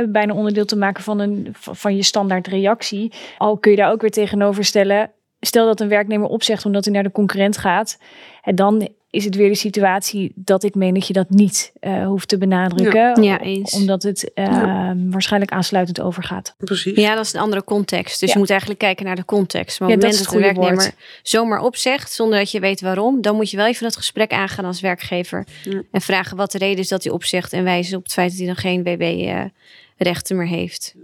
bijna 0.08 0.34
onderdeel 0.34 0.66
te 0.66 0.76
maken 0.76 1.04
van, 1.04 1.20
een, 1.20 1.48
van 1.60 1.96
je 1.96 2.04
standaard 2.04 2.48
reactie. 2.48 3.12
Al 3.38 3.58
kun 3.58 3.72
je 3.72 3.78
daar 3.78 3.92
ook 3.92 4.02
weer 4.02 4.12
tegenover 4.12 4.66
stellen. 4.66 5.12
Stel 5.40 5.66
dat 5.66 5.80
een 5.80 5.88
werknemer 5.88 6.28
opzegt 6.28 6.66
omdat 6.66 6.86
hij 6.86 6.94
naar 6.94 7.04
de 7.04 7.12
concurrent 7.12 7.58
gaat. 7.58 8.00
En 8.42 8.56
dan 8.56 8.90
is 9.14 9.26
het 9.26 9.36
weer 9.36 9.50
de 9.50 9.56
situatie 9.56 10.32
dat 10.36 10.64
ik 10.64 10.76
meen 10.76 10.94
dat 10.94 11.08
je 11.08 11.14
dat 11.14 11.30
niet 11.30 11.72
uh, 11.82 12.06
hoeft 12.06 12.28
te 12.28 12.38
benadrukken. 12.38 13.02
Ja, 13.02 13.32
ja 13.32 13.40
eens. 13.40 13.74
Omdat 13.74 14.04
het 14.04 14.32
uh, 14.36 14.46
ja. 14.46 14.96
waarschijnlijk 14.98 15.52
aansluitend 15.52 16.02
overgaat. 16.02 16.56
Precies. 16.58 16.96
Ja, 16.96 17.16
dat 17.16 17.26
is 17.26 17.34
een 17.34 17.40
andere 17.40 17.64
context. 17.64 18.20
Dus 18.20 18.34
je 18.34 18.40
moet 18.40 18.50
eigenlijk 18.50 18.80
kijken 18.80 19.06
naar 19.06 19.16
de 19.16 19.26
context. 19.26 19.80
Maar 19.80 19.90
op 19.90 19.94
het 19.94 20.04
moment 20.04 20.24
dat, 20.24 20.34
de 20.34 20.40
werknemer 20.40 20.74
woord. 20.74 20.96
zomaar 21.24 21.60
opzegt, 21.60 22.12
zonder 22.12 22.40
dat 22.40 22.52
je 22.52 22.60
weet 22.60 22.82
waarom, 22.82 23.22
dan 23.22 23.36
moet 23.36 23.52
je 23.52 23.58
wel 23.58 23.66
even 23.66 23.84
dat 23.84 23.96
gesprek 23.96 24.32
aangaan 24.32 24.66
als 24.66 24.82
werkgever. 24.82 25.46
En 25.92 26.02
vragen 26.02 26.38
wat 26.38 26.52
de 26.52 26.58
reden 26.58 26.80
is 26.80 26.88
dat 26.88 27.04
hij 27.04 27.14
opzegt 27.14 27.54
en 27.54 27.64
wijzen 27.64 27.98
op 27.98 28.04
het 28.04 28.14
feit 28.14 28.30
dat 28.30 28.38
hij 28.38 28.48
dan 28.48 28.56
geen 28.56 28.84
WB-rechten 28.84 30.38
meer 30.38 30.48
heeft. 30.48 30.96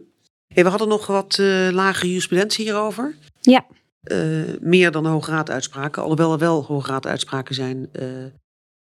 Hey, 0.47 0.63
we 0.63 0.69
hadden 0.69 0.87
nog 0.87 1.07
wat 1.07 1.37
uh, 1.41 1.69
lage 1.71 2.07
jurisprudentie 2.07 2.65
hierover. 2.65 3.15
Ja. 3.41 3.65
Uh, 4.03 4.43
meer 4.61 4.91
dan 4.91 5.05
Hoge 5.05 5.31
Raaduitspraken, 5.31 6.01
alhoewel 6.01 6.31
er 6.31 6.37
wel 6.37 6.63
Hoge 6.63 6.91
Raaduitspraken 6.91 7.55
zijn 7.55 7.89
uh, 7.93 8.05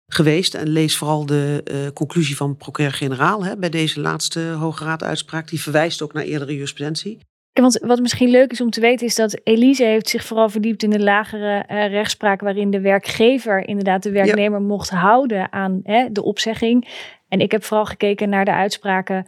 geweest. 0.08 0.54
En 0.54 0.70
lees 0.70 0.98
vooral 0.98 1.26
de 1.26 1.64
uh, 1.72 1.92
conclusie 1.94 2.36
van 2.36 2.58
procureur-generaal 2.58 3.58
bij 3.58 3.70
deze 3.70 4.02
laatste 4.02 4.40
Hoge 4.40 4.84
Raaduitspraak. 4.84 5.50
Die 5.50 5.62
verwijst 5.62 6.02
ook 6.02 6.14
naar 6.14 6.24
eerdere 6.24 6.54
jurisprudentie. 6.54 7.20
Want 7.54 7.80
wat 7.82 8.00
misschien 8.00 8.30
leuk 8.30 8.52
is 8.52 8.62
om 8.62 8.70
te 8.70 8.82
weten 8.82 9.06
is 9.06 9.16
dat 9.16 9.40
Elise 9.44 9.84
heeft 9.84 10.10
zich 10.10 10.24
vooral 10.24 10.50
verdiept 10.50 10.84
in 10.84 10.90
de 10.90 11.00
lagere 11.00 11.64
rechtspraak 11.88 12.42
waarin 12.42 12.72
de 12.72 12.82
werkgever 12.82 13.68
inderdaad 13.68 14.04
de 14.04 14.12
werknemer 14.12 14.60
ja. 14.60 14.66
mocht 14.66 14.90
houden 14.90 15.52
aan 15.52 15.80
hè, 15.84 16.12
de 16.12 16.24
opzegging. 16.24 16.88
En 17.28 17.40
ik 17.40 17.52
heb 17.52 17.64
vooral 17.64 17.86
gekeken 17.86 18.30
naar 18.30 18.46
de 18.46 18.54
uitspraken 18.54 19.26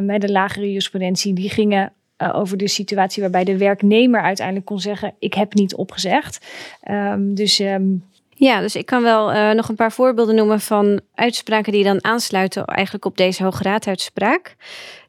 met 0.00 0.20
de 0.20 0.32
lagere 0.32 0.66
jurisprudentie. 0.66 1.34
Die 1.34 1.50
gingen 1.50 1.92
uh, 2.22 2.36
over 2.36 2.56
de 2.56 2.68
situatie 2.68 3.22
waarbij 3.22 3.44
de 3.44 3.56
werknemer 3.56 4.22
uiteindelijk 4.22 4.66
kon 4.66 4.80
zeggen: 4.80 5.14
Ik 5.18 5.34
heb 5.34 5.54
niet 5.54 5.74
opgezegd. 5.74 6.46
Um, 6.90 7.34
dus. 7.34 7.58
Um, 7.58 8.08
ja, 8.40 8.60
dus 8.60 8.76
ik 8.76 8.86
kan 8.86 9.02
wel 9.02 9.32
uh, 9.34 9.50
nog 9.50 9.68
een 9.68 9.74
paar 9.74 9.92
voorbeelden 9.92 10.34
noemen 10.34 10.60
van 10.60 11.00
uitspraken 11.14 11.72
die 11.72 11.84
dan 11.84 12.04
aansluiten 12.04 12.64
eigenlijk 12.64 13.04
op 13.04 13.16
deze 13.16 13.42
Hoge 13.42 13.62
Raaduitspraak. 13.62 14.56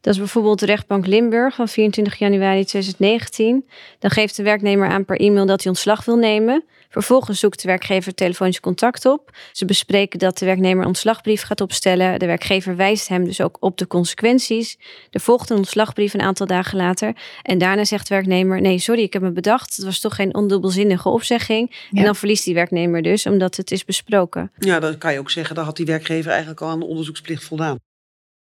Dat 0.01 0.13
is 0.13 0.20
bijvoorbeeld 0.20 0.60
de 0.60 0.65
rechtbank 0.65 1.06
Limburg 1.06 1.56
van 1.56 1.68
24 1.68 2.15
januari 2.15 2.65
2019. 2.65 3.68
Dan 4.00 4.12
geeft 4.12 4.36
de 4.36 4.44
werknemer 4.44 4.89
aan 4.89 5.06
per 5.06 5.20
e-mail 5.20 5.46
dat 5.46 5.62
hij 5.63 5.72
ontslag 5.72 6.06
wil 6.06 6.15
nemen. 6.15 6.63
Vervolgens 6.92 7.40
zoekt 7.40 7.62
de 7.62 7.68
werkgever 7.68 8.14
telefonisch 8.14 8.60
contact 8.60 9.06
op. 9.06 9.38
Ze 9.52 9.66
bespreken 9.66 10.20
dat 10.20 10.38
de 10.38 10.46
werknemer 10.46 10.82
een 10.82 10.88
ontslagbrief 10.88 11.42
gaat 11.42 11.62
opstellen. 11.62 12.20
De 12.20 12.26
werkgever 12.26 12.76
wijst 12.76 13.08
hem 13.08 13.26
dus 13.26 13.42
ook 13.42 13.58
op 13.60 13.78
de 13.78 13.88
consequenties. 13.88 14.78
Er 15.10 15.20
volgt 15.20 15.50
een 15.50 15.58
ontslagbrief 15.58 16.14
een 16.14 16.22
aantal 16.22 16.48
dagen 16.48 16.78
later. 16.78 17.16
En 17.42 17.58
daarna 17.58 17.86
zegt 17.86 18.08
de 18.08 18.14
werknemer: 18.14 18.62
Nee, 18.62 18.80
sorry, 18.80 19.02
ik 19.02 19.14
heb 19.14 19.22
me 19.22 19.32
bedacht. 19.32 19.76
Het 19.76 19.86
was 19.86 20.00
toch 20.00 20.16
geen 20.16 20.36
ondubbelzinnige 20.36 21.10
opzegging. 21.10 21.70
Ja. 21.72 22.00
En 22.00 22.06
dan 22.06 22.16
verliest 22.16 22.46
die 22.46 22.54
werknemer 22.54 23.02
dus, 23.02 23.26
omdat 23.26 23.56
het 23.56 23.72
is 23.72 23.86
besproken. 23.86 24.52
Ja, 24.58 24.80
dan 24.80 24.98
kan 24.98 25.14
je 25.14 25.20
ook 25.20 25.32
zeggen: 25.32 25.56
dan 25.56 25.66
had 25.66 25.76
die 25.76 25.86
werkgever 25.86 26.32
eigenlijk 26.32 26.62
al 26.62 26.70
aan 26.70 26.80
de 26.80 26.86
onderzoeksplicht 26.86 27.44
voldaan. 27.44 27.80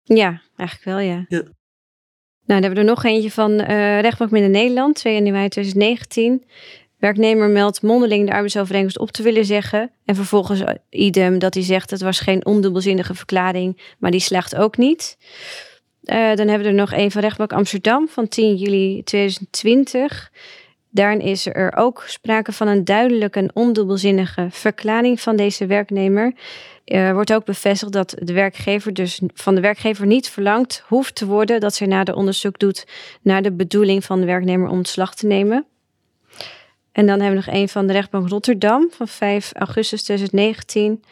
Ja, 0.04 0.42
eigenlijk 0.56 0.90
wel, 0.90 1.00
ja. 1.00 1.26
ja. 1.28 1.42
Nou, 2.48 2.62
dan 2.62 2.70
hebben 2.72 2.86
we 2.86 2.90
er 2.90 2.96
nog 2.96 3.04
eentje 3.04 3.32
van 3.32 3.52
uh, 3.52 4.00
Rechtbank 4.00 4.32
Midden-Nederland, 4.32 4.96
2 4.96 5.14
januari 5.14 5.50
2019. 5.50 6.44
Werknemer 6.98 7.50
meldt 7.50 7.82
mondeling 7.82 8.26
de 8.26 8.32
arbeidsovereenkomst 8.32 9.00
op 9.00 9.12
te 9.12 9.24
willen 9.24 9.46
zeggen. 9.46 9.92
En 10.06 10.16
vervolgens 10.16 10.64
idem 10.90 11.40
dat 11.40 11.54
hij 11.54 11.64
zegt 11.64 11.90
het 11.90 12.02
was 12.02 12.20
geen 12.20 12.46
ondubbelzinnige 12.46 13.16
verklaring, 13.16 13.96
maar 13.98 14.12
die 14.12 14.20
slaagt 14.20 14.56
ook 14.56 14.78
niet. 14.78 15.18
Uh, 16.04 16.16
dan 16.36 16.48
hebben 16.48 16.60
we 16.60 16.68
er 16.68 16.74
nog 16.74 16.94
een 16.94 17.12
van 17.12 17.22
rechtbank 17.22 17.54
Amsterdam 17.54 18.08
van 18.08 18.28
10 18.28 18.56
juli 18.56 19.04
2020. 19.04 20.32
Daarin 20.90 21.22
is 21.22 21.46
er 21.46 21.76
ook 21.76 22.04
sprake 22.08 22.52
van 22.52 22.68
een 22.68 22.86
duidelijke 22.86 23.40
en 23.40 23.56
ondubbelzinnige 23.56 24.48
verklaring 24.50 25.22
van 25.22 25.36
deze 25.36 25.66
werknemer. 25.66 26.34
Er 26.86 27.14
wordt 27.14 27.34
ook 27.34 27.46
bevestigd 27.46 27.94
dat 27.94 28.16
de 28.20 28.34
werkgever 28.34 28.94
dus 28.94 29.22
van 29.34 29.56
de 29.56 29.62
werkgever 29.62 30.06
niet 30.06 30.30
verlangd 30.30 30.84
hoeft 30.88 31.16
te 31.16 31.26
worden 31.26 31.60
dat 31.60 31.76
zij 31.76 31.88
na 31.88 32.04
de 32.04 32.16
onderzoek 32.16 32.60
doet 32.60 32.88
naar 33.22 33.42
de 33.42 33.52
bedoeling 33.52 34.04
van 34.04 34.20
de 34.20 34.26
werknemer 34.26 34.70
om 34.70 34.78
ontslag 34.78 35.16
te 35.16 35.28
nemen. 35.28 35.66
En 36.98 37.06
dan 37.06 37.20
hebben 37.20 37.40
we 37.40 37.46
nog 37.46 37.56
een 37.56 37.70
van 37.70 37.88
de 37.88 37.94
rechtbank 37.94 38.30
Rotterdam 38.30 38.88
van 38.92 39.08
5 39.08 39.52
augustus 39.54 40.04
2019. 40.04 41.04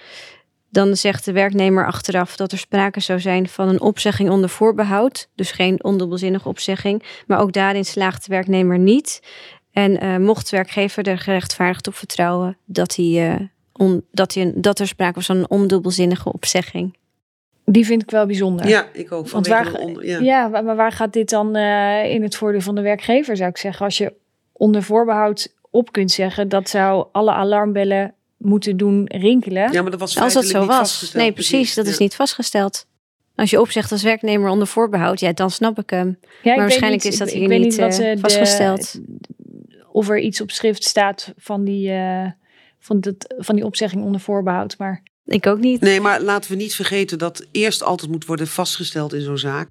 Dan 0.69 0.95
zegt 0.95 1.25
de 1.25 1.31
werknemer 1.31 1.85
achteraf 1.85 2.35
dat 2.35 2.51
er 2.51 2.57
sprake 2.57 2.99
zou 2.99 3.19
zijn 3.19 3.49
van 3.49 3.67
een 3.67 3.81
opzegging 3.81 4.29
onder 4.29 4.49
voorbehoud. 4.49 5.29
Dus 5.35 5.51
geen 5.51 5.83
ondubbelzinnige 5.83 6.49
opzegging. 6.49 7.03
Maar 7.27 7.39
ook 7.39 7.51
daarin 7.51 7.85
slaagt 7.85 8.25
de 8.25 8.31
werknemer 8.33 8.79
niet. 8.79 9.21
En 9.71 10.03
uh, 10.03 10.17
mocht 10.17 10.49
de 10.49 10.55
werkgever 10.55 11.07
er 11.07 11.17
gerechtvaardigd 11.17 11.87
op 11.87 11.95
vertrouwen 11.95 12.57
dat, 12.65 12.95
hij, 12.95 13.29
uh, 13.29 13.47
on, 13.73 14.05
dat, 14.11 14.33
hij, 14.33 14.51
dat 14.55 14.79
er 14.79 14.87
sprake 14.87 15.15
was 15.15 15.25
van 15.25 15.37
een 15.37 15.49
ondubbelzinnige 15.49 16.33
opzegging. 16.33 16.97
Die 17.65 17.85
vind 17.85 18.01
ik 18.01 18.11
wel 18.11 18.25
bijzonder. 18.25 18.67
Ja, 18.67 18.87
ik 18.93 19.11
ook. 19.11 19.29
Want 19.29 19.47
waar, 19.47 19.73
onder, 19.73 20.05
ja. 20.05 20.19
ja. 20.19 20.47
maar 20.47 20.75
waar 20.75 20.91
gaat 20.91 21.13
dit 21.13 21.29
dan 21.29 21.57
uh, 21.57 22.11
in 22.13 22.23
het 22.23 22.35
voordeel 22.35 22.61
van 22.61 22.75
de 22.75 22.81
werkgever, 22.81 23.37
zou 23.37 23.49
ik 23.49 23.57
zeggen? 23.57 23.85
Als 23.85 23.97
je 23.97 24.13
onder 24.51 24.83
voorbehoud 24.83 25.54
op 25.75 25.91
kunt 25.91 26.11
zeggen, 26.11 26.49
dat 26.49 26.69
zou 26.69 27.07
alle 27.11 27.31
alarmbellen 27.31 28.13
moeten 28.37 28.77
doen 28.77 29.05
rinkelen. 29.07 29.71
Ja, 29.71 29.81
maar 29.81 29.91
dat 29.91 29.99
was 29.99 30.17
Als 30.17 30.33
dat 30.33 30.45
zo 30.45 30.65
was. 30.65 31.11
Nee, 31.13 31.31
precies. 31.31 31.73
Dat 31.73 31.85
ja. 31.85 31.91
is 31.91 31.97
niet 31.97 32.15
vastgesteld. 32.15 32.85
Als 33.35 33.49
je 33.49 33.61
opzegt 33.61 33.91
als 33.91 34.03
werknemer 34.03 34.49
onder 34.49 34.67
voorbehoud, 34.67 35.19
ja, 35.19 35.33
dan 35.33 35.51
snap 35.51 35.79
ik 35.79 35.89
hem. 35.89 36.19
Ja, 36.43 36.51
maar 36.55 36.57
waarschijnlijk 36.57 37.03
niet, 37.03 37.13
is 37.13 37.19
dat 37.19 37.27
ik, 37.27 37.33
hier 37.33 37.51
ik 37.51 37.59
niet, 37.59 37.77
niet 37.77 37.99
uh, 37.99 38.17
vastgesteld. 38.17 38.93
De, 38.93 39.85
of 39.91 40.09
er 40.09 40.19
iets 40.19 40.41
op 40.41 40.51
schrift 40.51 40.83
staat 40.83 41.33
van 41.37 41.63
die, 41.63 41.89
uh, 41.89 42.27
van, 42.79 42.99
dat, 42.99 43.33
van 43.37 43.55
die 43.55 43.65
opzegging 43.65 44.03
onder 44.03 44.21
voorbehoud. 44.21 44.77
Maar 44.77 45.03
Ik 45.25 45.47
ook 45.47 45.59
niet. 45.59 45.81
Nee, 45.81 46.01
maar 46.01 46.21
laten 46.21 46.51
we 46.51 46.57
niet 46.57 46.75
vergeten 46.75 47.17
dat 47.17 47.45
eerst 47.51 47.83
altijd 47.83 48.11
moet 48.11 48.25
worden 48.25 48.47
vastgesteld 48.47 49.13
in 49.13 49.21
zo'n 49.21 49.37
zaak. 49.37 49.69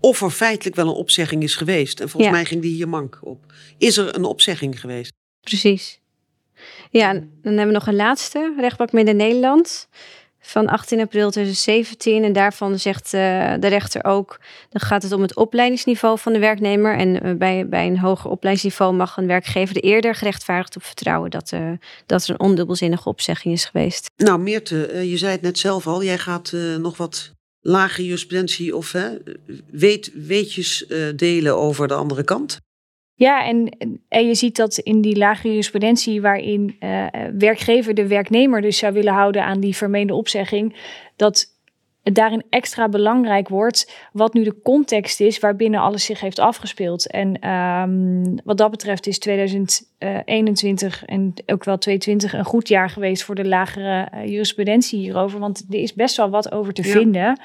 Of 0.00 0.22
er 0.22 0.30
feitelijk 0.30 0.76
wel 0.76 0.88
een 0.88 0.94
opzegging 0.94 1.42
is 1.42 1.56
geweest. 1.56 2.00
En 2.00 2.08
volgens 2.08 2.32
Ja. 2.32 2.38
mij 2.38 2.44
ging 2.44 2.62
die 2.62 2.74
hier 2.74 2.88
mank 2.88 3.18
op. 3.22 3.52
Is 3.78 3.96
er 3.96 4.14
een 4.14 4.24
opzegging 4.24 4.80
geweest? 4.80 5.12
Precies. 5.44 6.00
Ja, 6.90 7.08
en 7.08 7.38
dan 7.42 7.52
hebben 7.52 7.66
we 7.66 7.72
nog 7.72 7.86
een 7.86 7.96
laatste, 7.96 8.54
rechtbank 8.58 8.92
Midden-Nederland. 8.92 9.88
Van 10.46 10.66
18 10.66 11.00
april 11.00 11.30
2017. 11.30 12.24
En 12.24 12.32
daarvan 12.32 12.78
zegt 12.78 13.04
eh, 13.04 13.54
de 13.60 13.66
rechter 13.66 14.04
ook... 14.04 14.40
dan 14.68 14.80
gaat 14.80 15.02
het 15.02 15.12
om 15.12 15.22
het 15.22 15.36
opleidingsniveau 15.36 16.18
van 16.18 16.32
de 16.32 16.38
werknemer. 16.38 16.96
En 16.96 17.22
eh, 17.22 17.34
bij, 17.34 17.68
bij 17.68 17.86
een 17.86 17.98
hoger 17.98 18.30
opleidingsniveau 18.30 18.94
mag 18.94 19.16
een 19.16 19.26
werkgever 19.26 19.76
er 19.76 19.82
eerder 19.82 20.14
gerechtvaardigd 20.14 20.76
op 20.76 20.82
vertrouwen... 20.82 21.30
dat, 21.30 21.52
eh, 21.52 21.70
dat 22.06 22.24
er 22.24 22.30
een 22.30 22.40
ondubbelzinnige 22.40 23.08
opzegging 23.08 23.54
is 23.54 23.64
geweest. 23.64 24.10
Nou, 24.16 24.38
Meerte, 24.38 25.08
je 25.08 25.16
zei 25.16 25.32
het 25.32 25.42
net 25.42 25.58
zelf 25.58 25.86
al. 25.86 26.02
Jij 26.02 26.18
gaat 26.18 26.52
nog 26.78 26.96
wat 26.96 27.32
lage 27.60 28.04
jurisprudentie 28.04 28.76
of 28.76 28.94
weet, 29.70 30.10
weetjes 30.14 30.86
delen 31.16 31.56
over 31.56 31.88
de 31.88 31.94
andere 31.94 32.24
kant. 32.24 32.58
Ja, 33.16 33.44
en, 33.46 33.76
en 34.08 34.26
je 34.26 34.34
ziet 34.34 34.56
dat 34.56 34.78
in 34.78 35.00
die 35.00 35.16
lage 35.16 35.48
jurisprudentie, 35.48 36.20
waarin 36.20 36.76
eh, 36.78 37.06
werkgever 37.38 37.94
de 37.94 38.06
werknemer 38.06 38.60
dus 38.60 38.78
zou 38.78 38.92
willen 38.92 39.12
houden 39.12 39.44
aan 39.44 39.60
die 39.60 39.76
vermeende 39.76 40.14
opzegging, 40.14 40.76
dat 41.16 41.52
het 42.02 42.14
daarin 42.14 42.42
extra 42.50 42.88
belangrijk 42.88 43.48
wordt 43.48 44.08
wat 44.12 44.34
nu 44.34 44.42
de 44.44 44.60
context 44.62 45.20
is 45.20 45.38
waarbinnen 45.38 45.80
alles 45.80 46.04
zich 46.04 46.20
heeft 46.20 46.38
afgespeeld. 46.38 47.10
En 47.10 47.38
ehm, 47.40 48.36
wat 48.44 48.58
dat 48.58 48.70
betreft 48.70 49.06
is 49.06 49.18
2021 49.18 51.04
en 51.04 51.34
ook 51.46 51.64
wel 51.64 51.78
2022 51.78 52.32
een 52.32 52.44
goed 52.44 52.68
jaar 52.68 52.90
geweest 52.90 53.22
voor 53.22 53.34
de 53.34 53.44
lagere 53.48 54.08
eh, 54.10 54.26
jurisprudentie 54.26 54.98
hierover, 54.98 55.38
want 55.38 55.64
er 55.70 55.78
is 55.78 55.94
best 55.94 56.16
wel 56.16 56.30
wat 56.30 56.52
over 56.52 56.72
te 56.72 56.82
Ja. 56.86 56.92
vinden. 56.92 57.40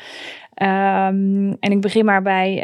Ehm, 0.60 1.54
en 1.60 1.72
ik 1.72 1.82
begin 1.82 2.06
maar 2.06 2.22
bij 2.22 2.62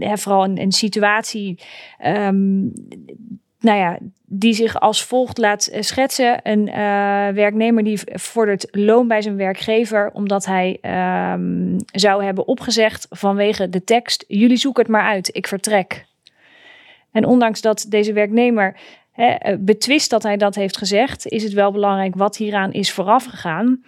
eh, 0.00 0.16
vooral 0.16 0.44
een, 0.44 0.72
situatie 0.72 1.58
ehm, 1.98 2.60
nou 3.60 3.78
ja, 3.78 3.98
die 4.26 4.52
zich 4.52 4.80
als 4.80 5.04
volgt 5.04 5.38
laat 5.38 5.66
eh, 5.66 5.82
schetsen. 5.82 6.40
Een 6.42 6.68
eh, 6.68 6.74
werknemer 7.34 7.84
die 7.84 8.00
vordert 8.04 8.66
loon 8.70 9.08
bij 9.08 9.22
zijn 9.22 9.36
werkgever 9.36 10.10
omdat 10.12 10.46
hij 10.46 10.78
zou 11.92 12.24
hebben 12.24 12.48
opgezegd 12.48 13.06
vanwege 13.10 13.68
de 13.68 13.84
tekst: 13.84 14.24
jullie 14.28 14.56
zoeken 14.56 14.82
het 14.82 14.92
maar 14.92 15.08
uit, 15.08 15.36
ik 15.36 15.46
vertrek. 15.46 16.04
En 17.12 17.26
ondanks 17.26 17.60
dat 17.60 17.86
deze 17.88 18.12
werknemer 18.12 18.76
betwist 19.58 20.10
dat 20.10 20.22
hij 20.22 20.36
dat 20.36 20.54
heeft 20.54 20.76
gezegd, 20.76 21.26
is 21.26 21.42
het 21.42 21.52
wel 21.52 21.72
belangrijk 21.72 22.14
wat 22.14 22.36
hieraan 22.36 22.72
is 22.72 22.92
voorafgegaan. 22.92 23.82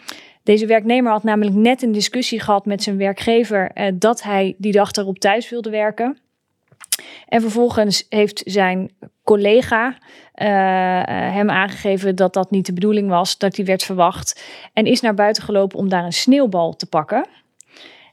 Deze 0.47 0.67
werknemer 0.67 1.13
had 1.13 1.23
namelijk 1.23 1.57
net 1.57 1.83
een 1.83 1.93
discussie 1.93 2.41
gehad 2.41 2.67
met 2.67 2.83
zijn 2.83 2.97
werkgever 2.97 3.71
eh, 3.71 3.93
dat 3.95 4.23
hij 4.23 4.55
die 4.59 4.73
dag 4.73 4.93
erop 4.93 5.19
thuis 5.19 5.51
wilde 5.51 5.71
werken. 5.71 6.19
En 7.29 7.41
vervolgens 7.41 8.07
heeft 8.09 8.43
zijn 8.45 8.91
collega 9.25 9.99
eh, 10.33 10.99
eh, 10.99 11.35
hem 11.35 11.51
aangegeven 11.51 12.17
dat 12.17 12.35
dat 12.35 12.51
niet 12.51 12.67
de 12.67 12.73
bedoeling 12.73 13.09
was, 13.09 13.39
dat 13.39 13.57
hij 13.57 13.65
werd 13.65 13.83
verwacht. 13.83 14.45
En 14.73 14.85
is 14.85 15.01
naar 15.01 15.15
buiten 15.15 15.43
gelopen 15.43 15.79
om 15.79 15.89
daar 15.89 16.05
een 16.05 16.13
sneeuwbal 16.13 16.77
te 16.77 16.87
pakken. 16.87 17.27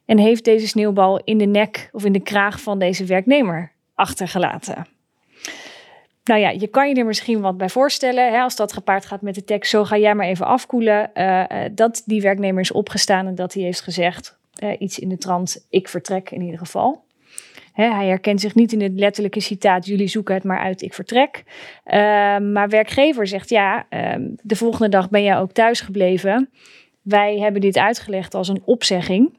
En 0.05 0.17
heeft 0.17 0.45
deze 0.45 0.67
sneeuwbal 0.67 1.21
in 1.23 1.37
de 1.37 1.45
nek 1.45 1.89
of 1.91 2.05
in 2.05 2.13
de 2.13 2.23
kraag 2.23 2.61
van 2.61 2.79
deze 2.79 3.05
werknemer 3.05 3.71
achtergelaten. 3.95 4.92
Nou 6.23 6.39
ja, 6.39 6.49
je 6.49 6.67
kan 6.67 6.89
je 6.89 6.95
er 6.95 7.05
misschien 7.05 7.41
wat 7.41 7.57
bij 7.57 7.69
voorstellen. 7.69 8.31
Hè, 8.31 8.39
als 8.39 8.55
dat 8.55 8.73
gepaard 8.73 9.05
gaat 9.05 9.21
met 9.21 9.35
de 9.35 9.43
tekst, 9.43 9.69
zo 9.69 9.83
ga 9.83 9.97
jij 9.97 10.15
maar 10.15 10.27
even 10.27 10.45
afkoelen. 10.45 11.13
eh, 11.13 11.65
eh, 11.65 11.71
dat 11.75 12.01
die 12.05 12.21
werknemer 12.21 12.61
is 12.61 12.71
opgestaan 12.71 13.27
en 13.27 13.35
dat 13.35 13.53
hij 13.53 13.63
heeft 13.63 13.81
gezegd, 13.81 14.37
eh, 14.53 14.75
iets 14.79 14.99
in 14.99 15.09
de 15.09 15.17
trant, 15.17 15.65
ik 15.69 15.87
vertrek 15.87 16.31
in 16.31 16.41
ieder 16.41 16.59
geval. 16.59 17.03
Hij 17.73 18.07
herkent 18.07 18.41
zich 18.41 18.55
niet 18.55 18.71
in 18.73 18.81
het 18.81 18.91
letterlijke 18.93 19.39
citaat, 19.39 19.85
jullie 19.85 20.07
zoeken 20.07 20.35
het 20.35 20.43
maar 20.43 20.59
uit, 20.59 20.81
ik 20.81 20.93
vertrek. 20.93 21.43
Eh, 21.83 21.99
maar 22.37 22.69
werkgever 22.69 23.27
zegt, 23.27 23.49
ja, 23.49 23.85
eh, 23.89 24.15
de 24.41 24.55
volgende 24.55 24.89
dag 24.89 25.09
ben 25.09 25.23
jij 25.23 25.37
ook 25.37 25.51
thuis 25.51 25.81
gebleven. 25.81 26.49
Wij 27.01 27.39
hebben 27.39 27.61
dit 27.61 27.77
uitgelegd 27.77 28.33
als 28.33 28.47
een 28.47 28.61
opzegging. 28.65 29.37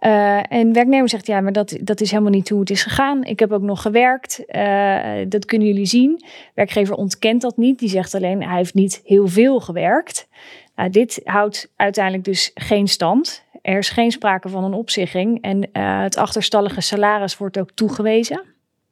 Uh, 0.00 0.52
en 0.52 0.72
werknemer 0.72 1.08
zegt, 1.08 1.26
ja, 1.26 1.40
maar 1.40 1.52
dat, 1.52 1.76
dat 1.80 2.00
is 2.00 2.10
helemaal 2.10 2.32
niet 2.32 2.48
hoe 2.48 2.60
het 2.60 2.70
is 2.70 2.82
gegaan. 2.82 3.24
Ik 3.24 3.38
heb 3.38 3.52
ook 3.52 3.62
nog 3.62 3.82
gewerkt. 3.82 4.42
Uh, 4.48 5.24
dat 5.28 5.44
kunnen 5.44 5.68
jullie 5.68 5.86
zien. 5.86 6.24
Werkgever 6.54 6.94
ontkent 6.94 7.40
dat 7.40 7.56
niet. 7.56 7.78
Die 7.78 7.88
zegt 7.88 8.14
alleen, 8.14 8.42
hij 8.42 8.56
heeft 8.56 8.74
niet 8.74 9.00
heel 9.04 9.28
veel 9.28 9.60
gewerkt. 9.60 10.28
Nou, 10.76 10.90
dit 10.90 11.20
houdt 11.24 11.72
uiteindelijk 11.76 12.24
dus 12.24 12.50
geen 12.54 12.88
stand. 12.88 13.44
Er 13.62 13.78
is 13.78 13.88
geen 13.88 14.10
sprake 14.10 14.48
van 14.48 14.64
een 14.64 14.72
opzegging. 14.72 15.42
En 15.42 15.56
uh, 15.56 16.02
het 16.02 16.16
achterstallige 16.16 16.80
salaris 16.80 17.36
wordt 17.36 17.58
ook 17.58 17.70
toegewezen. 17.74 18.42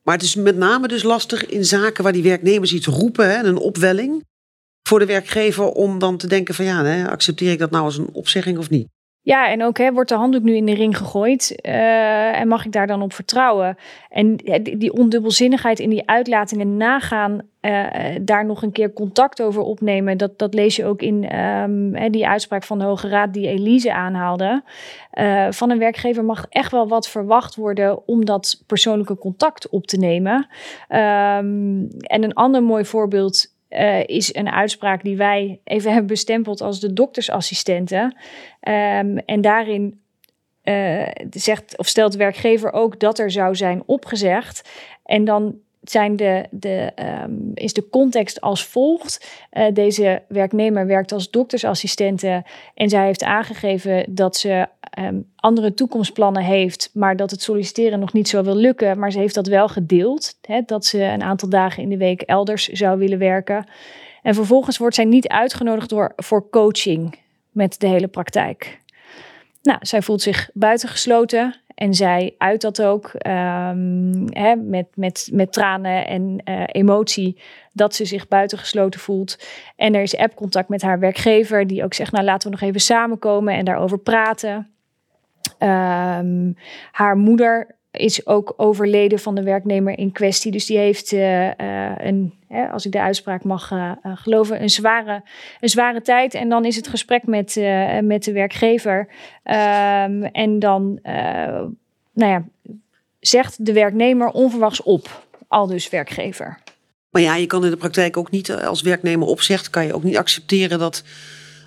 Maar 0.02 0.14
het 0.14 0.24
is 0.24 0.34
met 0.34 0.56
name 0.56 0.88
dus 0.88 1.02
lastig 1.02 1.46
in 1.46 1.64
zaken 1.64 2.02
waar 2.02 2.12
die 2.12 2.22
werknemers 2.22 2.72
iets 2.72 2.86
roepen, 2.86 3.30
hè, 3.30 3.44
een 3.44 3.58
opwelling 3.58 4.24
voor 4.88 4.98
de 4.98 5.06
werkgever 5.06 5.72
om 5.72 5.98
dan 5.98 6.16
te 6.16 6.26
denken 6.26 6.54
van 6.54 6.64
ja, 6.64 6.84
hè, 6.84 7.10
accepteer 7.10 7.52
ik 7.52 7.58
dat 7.58 7.70
nou 7.70 7.84
als 7.84 7.96
een 7.96 8.08
opzegging 8.12 8.58
of 8.58 8.70
niet? 8.70 8.88
Ja, 9.24 9.48
en 9.48 9.62
ook 9.62 9.78
hè, 9.78 9.92
wordt 9.92 10.08
de 10.08 10.14
handdoek 10.14 10.42
nu 10.42 10.54
in 10.54 10.66
de 10.66 10.74
ring 10.74 10.96
gegooid 10.96 11.58
uh, 11.66 12.40
en 12.40 12.48
mag 12.48 12.64
ik 12.64 12.72
daar 12.72 12.86
dan 12.86 13.02
op 13.02 13.12
vertrouwen? 13.12 13.76
En 14.08 14.36
die 14.62 14.92
ondubbelzinnigheid 14.92 15.78
in 15.78 15.90
die 15.90 16.08
uitlatingen 16.08 16.76
nagaan, 16.76 17.40
uh, 17.60 17.86
daar 18.22 18.46
nog 18.46 18.62
een 18.62 18.72
keer 18.72 18.92
contact 18.92 19.42
over 19.42 19.62
opnemen, 19.62 20.18
dat, 20.18 20.38
dat 20.38 20.54
lees 20.54 20.76
je 20.76 20.84
ook 20.84 21.02
in 21.02 21.24
hè, 21.92 22.10
die 22.10 22.28
uitspraak 22.28 22.62
van 22.62 22.78
de 22.78 22.84
Hoge 22.84 23.08
Raad 23.08 23.32
die 23.32 23.48
Elise 23.48 23.92
aanhaalde. 23.92 24.62
Uh, 25.14 25.46
van 25.50 25.70
een 25.70 25.78
werkgever 25.78 26.24
mag 26.24 26.46
echt 26.48 26.72
wel 26.72 26.88
wat 26.88 27.08
verwacht 27.08 27.54
worden 27.54 28.06
om 28.06 28.24
dat 28.24 28.62
persoonlijke 28.66 29.18
contact 29.18 29.68
op 29.68 29.86
te 29.86 29.96
nemen. 29.96 30.34
Um, 30.88 31.88
en 32.00 32.22
een 32.22 32.34
ander 32.34 32.62
mooi 32.62 32.84
voorbeeld 32.84 33.51
uh, 33.72 34.06
is 34.06 34.34
een 34.34 34.50
uitspraak 34.50 35.02
die 35.02 35.16
wij 35.16 35.60
even 35.64 35.90
hebben 35.90 36.06
bestempeld 36.06 36.60
als 36.60 36.80
de 36.80 36.92
doktersassistenten. 36.92 38.02
Um, 38.02 39.18
en 39.18 39.40
daarin 39.40 40.00
uh, 40.64 41.08
zegt 41.30 41.78
of 41.78 41.88
stelt 41.88 42.12
de 42.12 42.18
werkgever 42.18 42.72
ook 42.72 43.00
dat 43.00 43.18
er 43.18 43.30
zou 43.30 43.54
zijn 43.54 43.82
opgezegd. 43.86 44.70
En 45.04 45.24
dan 45.24 45.54
zijn 45.82 46.16
de, 46.16 46.44
de, 46.50 46.92
um, 47.24 47.50
is 47.54 47.72
de 47.72 47.88
context 47.88 48.40
als 48.40 48.66
volgt. 48.66 49.26
Uh, 49.52 49.66
deze 49.72 50.22
werknemer 50.28 50.86
werkt 50.86 51.12
als 51.12 51.30
doktersassistente 51.30 52.44
en 52.74 52.88
zij 52.88 53.04
heeft 53.04 53.22
aangegeven 53.22 54.04
dat 54.14 54.36
ze 54.36 54.66
um, 54.98 55.30
andere 55.36 55.74
toekomstplannen 55.74 56.42
heeft, 56.42 56.90
maar 56.94 57.16
dat 57.16 57.30
het 57.30 57.42
solliciteren 57.42 58.00
nog 58.00 58.12
niet 58.12 58.28
zo 58.28 58.42
wil 58.42 58.56
lukken. 58.56 58.98
Maar 58.98 59.12
ze 59.12 59.18
heeft 59.18 59.34
dat 59.34 59.46
wel 59.46 59.68
gedeeld, 59.68 60.38
hè, 60.40 60.60
dat 60.66 60.84
ze 60.84 61.02
een 61.02 61.22
aantal 61.22 61.48
dagen 61.48 61.82
in 61.82 61.88
de 61.88 61.96
week 61.96 62.22
elders 62.22 62.68
zou 62.68 62.98
willen 62.98 63.18
werken. 63.18 63.64
En 64.22 64.34
vervolgens 64.34 64.78
wordt 64.78 64.94
zij 64.94 65.04
niet 65.04 65.28
uitgenodigd 65.28 65.94
voor 66.16 66.50
coaching 66.50 67.18
met 67.50 67.80
de 67.80 67.86
hele 67.86 68.08
praktijk. 68.08 68.80
Nou, 69.62 69.78
zij 69.80 70.02
voelt 70.02 70.22
zich 70.22 70.50
buitengesloten 70.54 71.61
en 71.74 71.94
zij 71.94 72.34
uit 72.38 72.60
dat 72.60 72.82
ook 72.82 73.12
um, 73.14 74.24
hè, 74.32 74.56
met, 74.56 74.86
met, 74.94 75.28
met 75.32 75.52
tranen 75.52 76.06
en 76.06 76.40
uh, 76.44 76.62
emotie 76.66 77.40
dat 77.72 77.94
ze 77.94 78.04
zich 78.04 78.28
buitengesloten 78.28 79.00
voelt. 79.00 79.38
En 79.76 79.94
er 79.94 80.02
is 80.02 80.16
appcontact 80.16 80.68
met 80.68 80.82
haar 80.82 80.98
werkgever 80.98 81.66
die 81.66 81.84
ook 81.84 81.94
zegt, 81.94 82.12
nou 82.12 82.24
laten 82.24 82.50
we 82.50 82.56
nog 82.56 82.68
even 82.68 82.80
samenkomen 82.80 83.54
en 83.54 83.64
daarover 83.64 83.98
praten. 83.98 84.70
Um, 85.58 86.56
haar 86.92 87.16
moeder 87.16 87.76
is 87.92 88.26
ook 88.26 88.54
overleden 88.56 89.18
van 89.18 89.34
de 89.34 89.42
werknemer 89.42 89.98
in 89.98 90.12
kwestie. 90.12 90.52
Dus 90.52 90.66
die 90.66 90.78
heeft 90.78 91.12
uh, 91.12 91.44
uh, 91.44 91.92
een, 91.96 92.34
hè, 92.48 92.68
als 92.68 92.86
ik 92.86 92.92
de 92.92 93.00
uitspraak 93.00 93.44
mag 93.44 93.70
uh, 93.70 93.92
geloven, 94.02 94.62
een 94.62 94.70
zware, 94.70 95.22
een 95.60 95.68
zware 95.68 96.02
tijd. 96.02 96.34
En 96.34 96.48
dan 96.48 96.64
is 96.64 96.76
het 96.76 96.88
gesprek 96.88 97.26
met, 97.26 97.54
met 98.02 98.24
de 98.24 98.32
werkgever. 98.32 99.08
Um, 99.44 100.24
en 100.24 100.58
dan 100.58 100.98
nou 102.12 102.30
ja, 102.30 102.44
zegt 103.20 103.66
de 103.66 103.72
werknemer 103.72 104.28
onverwachts 104.28 104.82
op, 104.82 105.24
al 105.48 105.66
dus 105.66 105.88
werkgever. 105.88 106.58
Maar 107.10 107.22
ja, 107.22 107.36
je 107.36 107.46
kan 107.46 107.64
in 107.64 107.70
de 107.70 107.76
praktijk 107.76 108.16
ook 108.16 108.30
niet 108.30 108.52
als 108.52 108.82
werknemer 108.82 109.28
opzegt, 109.28 109.70
kan 109.70 109.86
je 109.86 109.94
ook 109.94 110.02
niet 110.02 110.16
accepteren 110.16 110.78
dat 110.78 111.04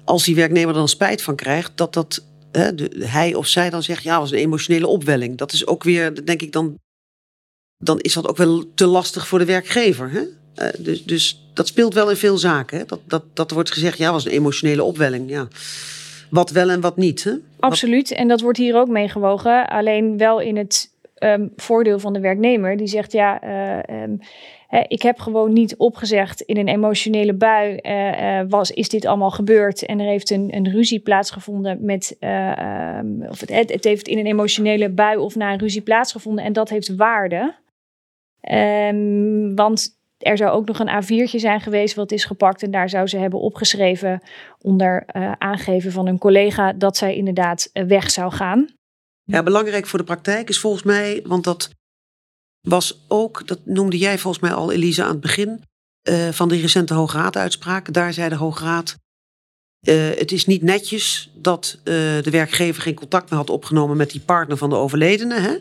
als 0.03 0.23
die 0.23 0.35
werknemer 0.35 0.69
er 0.69 0.73
dan 0.73 0.87
spijt 0.87 1.21
van 1.21 1.35
krijgt, 1.35 1.77
dat 1.77 1.93
dat 1.93 2.23
hè, 2.55 2.75
de, 2.75 3.05
hij 3.05 3.33
of 3.33 3.47
zij 3.47 3.69
dan 3.69 3.83
zegt, 3.83 4.03
ja, 4.03 4.19
was 4.19 4.31
een 4.31 4.37
emotionele 4.37 4.87
opwelling. 4.87 5.37
Dat 5.37 5.51
is 5.51 5.67
ook 5.67 5.83
weer, 5.83 6.25
denk 6.25 6.41
ik 6.41 6.51
dan, 6.51 6.79
dan 7.77 7.99
is 7.99 8.13
dat 8.13 8.27
ook 8.27 8.37
wel 8.37 8.63
te 8.75 8.85
lastig 8.85 9.27
voor 9.27 9.39
de 9.39 9.45
werkgever. 9.45 10.11
Hè? 10.11 10.21
Uh, 10.21 10.85
dus, 10.85 11.03
dus 11.03 11.49
dat 11.53 11.67
speelt 11.67 11.93
wel 11.93 12.09
in 12.09 12.15
veel 12.15 12.37
zaken. 12.37 12.77
Hè? 12.77 12.85
Dat, 12.85 12.99
dat, 13.07 13.23
dat 13.33 13.51
wordt 13.51 13.71
gezegd, 13.71 13.97
ja, 13.97 14.11
was 14.11 14.25
een 14.25 14.31
emotionele 14.31 14.83
opwelling. 14.83 15.29
Ja. 15.29 15.47
Wat 16.29 16.49
wel 16.49 16.69
en 16.69 16.81
wat 16.81 16.97
niet. 16.97 17.23
Hè? 17.23 17.33
Absoluut, 17.59 18.11
en 18.11 18.27
dat 18.27 18.41
wordt 18.41 18.57
hier 18.57 18.75
ook 18.75 18.87
meegewogen. 18.87 19.67
Alleen 19.67 20.17
wel 20.17 20.39
in 20.41 20.57
het 20.57 20.91
um, 21.19 21.51
voordeel 21.55 21.99
van 21.99 22.13
de 22.13 22.19
werknemer. 22.19 22.77
Die 22.77 22.87
zegt, 22.87 23.11
ja, 23.11 23.43
uh, 23.43 24.01
um, 24.03 24.19
ik 24.87 25.01
heb 25.01 25.19
gewoon 25.19 25.53
niet 25.53 25.75
opgezegd 25.77 26.41
in 26.41 26.57
een 26.57 26.67
emotionele 26.67 27.33
bui. 27.33 27.79
Uh, 27.81 28.41
was, 28.49 28.71
is 28.71 28.89
dit 28.89 29.05
allemaal 29.05 29.31
gebeurd? 29.31 29.85
En 29.85 29.99
er 29.99 30.07
heeft 30.07 30.29
een, 30.29 30.55
een 30.55 30.71
ruzie 30.71 30.99
plaatsgevonden 30.99 31.85
met. 31.85 32.15
Uh, 32.19 32.99
of 33.29 33.39
het, 33.39 33.69
het, 33.71 33.83
heeft 33.83 34.07
in 34.07 34.17
een 34.17 34.25
emotionele 34.25 34.89
bui 34.89 35.17
of 35.17 35.35
na 35.35 35.51
een 35.51 35.59
ruzie 35.59 35.81
plaatsgevonden. 35.81 36.43
En 36.43 36.53
dat 36.53 36.69
heeft 36.69 36.95
waarde. 36.95 37.55
Um, 38.51 39.55
want 39.55 39.89
er 40.17 40.37
zou 40.37 40.51
ook 40.51 40.67
nog 40.67 40.79
een 40.79 41.03
A4'tje 41.03 41.39
zijn 41.39 41.61
geweest 41.61 41.95
wat 41.95 42.11
is 42.11 42.25
gepakt. 42.25 42.63
En 42.63 42.71
daar 42.71 42.89
zou 42.89 43.07
ze 43.07 43.17
hebben 43.17 43.39
opgeschreven 43.39 44.21
onder 44.61 45.05
aangeven 45.37 45.91
van 45.91 46.07
een 46.07 46.17
collega 46.17 46.73
dat 46.73 46.97
zij 46.97 47.15
inderdaad 47.15 47.69
weg 47.73 48.11
zou 48.11 48.31
gaan. 48.31 48.67
Ja, 49.23 49.43
belangrijk 49.43 49.87
voor 49.87 49.99
de 49.99 50.05
praktijk 50.05 50.49
is 50.49 50.59
volgens 50.59 50.83
mij, 50.83 51.21
want 51.23 51.43
dat 51.43 51.69
was 52.65 53.03
ook, 53.07 53.47
dat 53.47 53.59
noemde 53.63 53.97
jij 53.97 54.19
volgens 54.19 54.43
mij 54.43 54.53
al, 54.53 54.71
Elise, 54.71 55.03
aan 55.03 55.09
het 55.09 55.19
begin 55.19 55.61
uh, 56.09 56.29
van 56.29 56.49
de 56.49 56.59
recente 56.59 56.93
Hoge 56.93 57.17
Raad-uitspraak. 57.17 57.93
Daar 57.93 58.13
zei 58.13 58.29
de 58.29 58.35
Hoge 58.35 58.63
Raad. 58.63 58.95
Uh, 59.81 60.09
het 60.15 60.31
is 60.31 60.45
niet 60.45 60.61
netjes 60.61 61.31
dat 61.35 61.77
uh, 61.77 61.83
de 62.21 62.29
werkgever 62.29 62.81
geen 62.81 62.93
contact 62.93 63.29
meer 63.29 63.39
had 63.39 63.49
opgenomen 63.49 63.97
met 63.97 64.11
die 64.11 64.21
partner 64.21 64.57
van 64.57 64.69
de 64.69 64.75
overledene. 64.75 65.39
Hè? 65.39 65.57